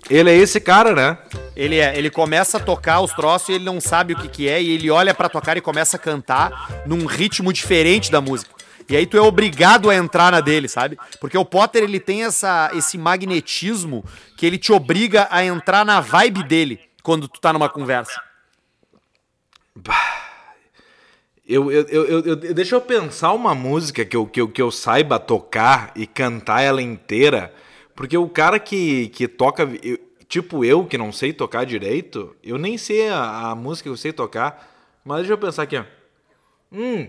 [0.10, 1.18] Ele é esse cara, né?
[1.56, 4.50] Ele, é, ele começa a tocar os troços e ele não sabe o que, que
[4.50, 8.50] é, e ele olha pra tocar e começa a cantar num ritmo diferente da música.
[8.90, 10.98] E aí tu é obrigado a entrar na dele, sabe?
[11.22, 14.04] Porque o Potter ele tem essa, esse magnetismo
[14.36, 18.20] que ele te obriga a entrar na vibe dele quando tu tá numa conversa.
[19.76, 19.94] Eu,
[21.50, 24.70] eu, eu, eu- eu- deixa eu pensar uma música que eu, que, eu, que eu
[24.70, 27.52] saiba tocar e cantar ela inteira.
[27.96, 29.98] Porque o cara que, que toca, eu-
[30.28, 33.98] tipo eu, que não sei tocar direito, eu nem sei a, a música que eu
[33.98, 34.70] sei tocar.
[35.04, 35.84] Mas deixa eu pensar aqui.
[36.72, 37.08] Hum.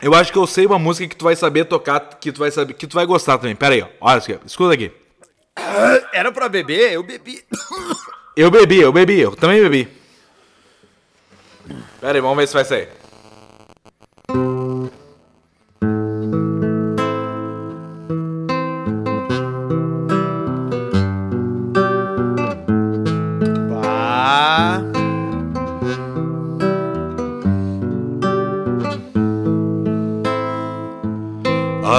[0.00, 2.52] Eu acho que eu sei uma música que tu vai saber tocar, que tu vai
[2.52, 3.56] saber, que tu vai gostar também.
[3.56, 3.88] Pera aí, ó.
[4.00, 4.92] Olha isso aqui, escuta aqui.
[6.14, 6.92] Era pra beber?
[6.92, 7.42] Eu bebi.
[8.36, 9.97] Eu bebi, eu bebi, eu também bebi.
[12.00, 12.88] Vamos ver se vai sair.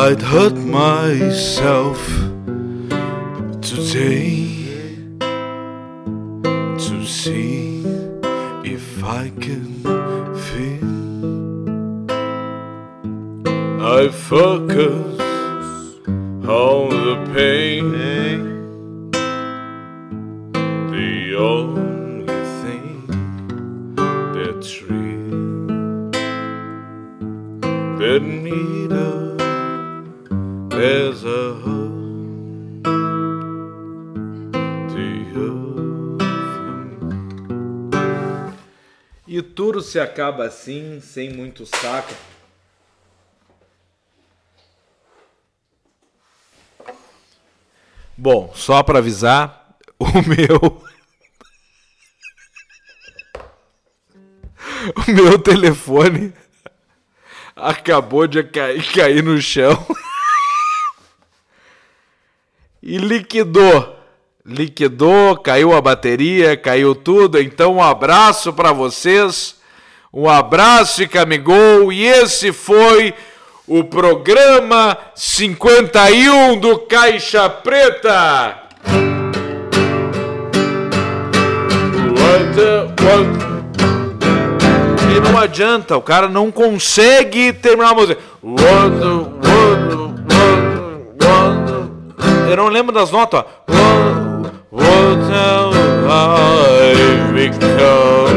[0.09, 2.08] I'd hurt myself
[40.19, 42.13] acaba assim, sem muito saco.
[48.17, 50.83] Bom, só para avisar, o meu
[55.07, 56.33] o meu telefone
[57.55, 59.71] acabou de cair, cair no chão
[62.83, 63.97] e liquidou.
[64.45, 67.39] Liquidou, caiu a bateria, caiu tudo.
[67.39, 69.58] Então, um abraço para vocês.
[70.11, 71.93] Um abraço e camigol.
[71.93, 73.13] E esse foi
[73.67, 78.57] o programa 51 do Caixa Preta.
[85.15, 88.19] E não adianta, o cara não consegue terminar a música.
[92.49, 93.43] Eu não lembro das notas,
[94.71, 95.75] What have
[96.07, 98.28] I become?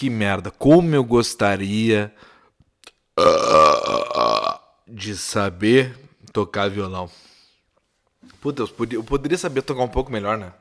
[0.00, 0.50] Que merda.
[0.50, 2.10] Como eu gostaria
[4.88, 5.94] de saber
[6.32, 7.10] tocar violão.
[8.40, 10.54] Puta, eu poderia saber tocar um pouco melhor, né?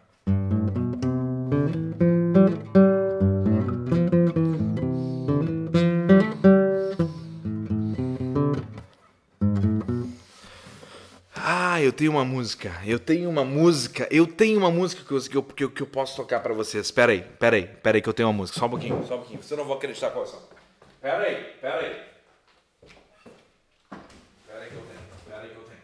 [11.99, 12.81] Tenho uma música.
[12.85, 14.07] Eu tenho uma música.
[14.09, 16.89] Eu tenho uma música que eu, que eu, que eu, posso tocar pra vocês.
[16.91, 18.57] Pera aí, pera aí, pera aí que eu tenho uma música.
[18.57, 19.43] Só um pouquinho, só um pouquinho.
[19.43, 20.37] Você não vai acreditar qual é essa.
[21.01, 22.01] Pera aí, pera aí.
[23.91, 25.81] Aí que eu tenho, pera aí que eu tenho.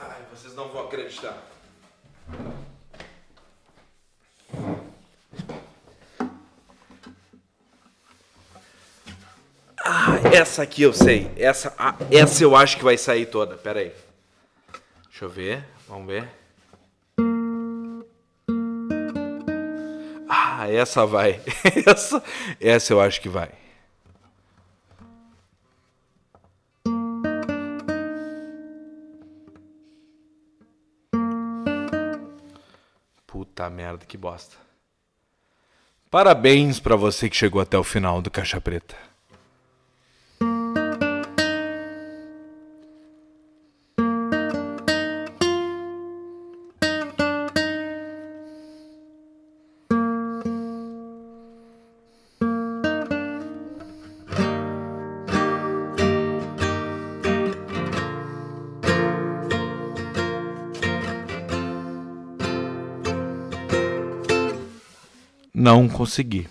[0.00, 1.42] Ai, vocês não vão acreditar.
[9.86, 11.30] Ah, essa aqui eu sei.
[11.36, 13.54] Essa, ah, essa eu acho que vai sair toda.
[13.54, 13.92] Pera aí.
[15.10, 15.62] Deixa eu ver.
[15.86, 16.26] Vamos ver.
[20.26, 21.38] Ah, essa vai.
[21.86, 22.22] Essa,
[22.58, 23.50] essa eu acho que vai.
[33.26, 34.56] Puta merda, que bosta.
[36.10, 39.13] Parabéns pra você que chegou até o final do Caixa Preta.
[65.74, 66.46] Não consegui.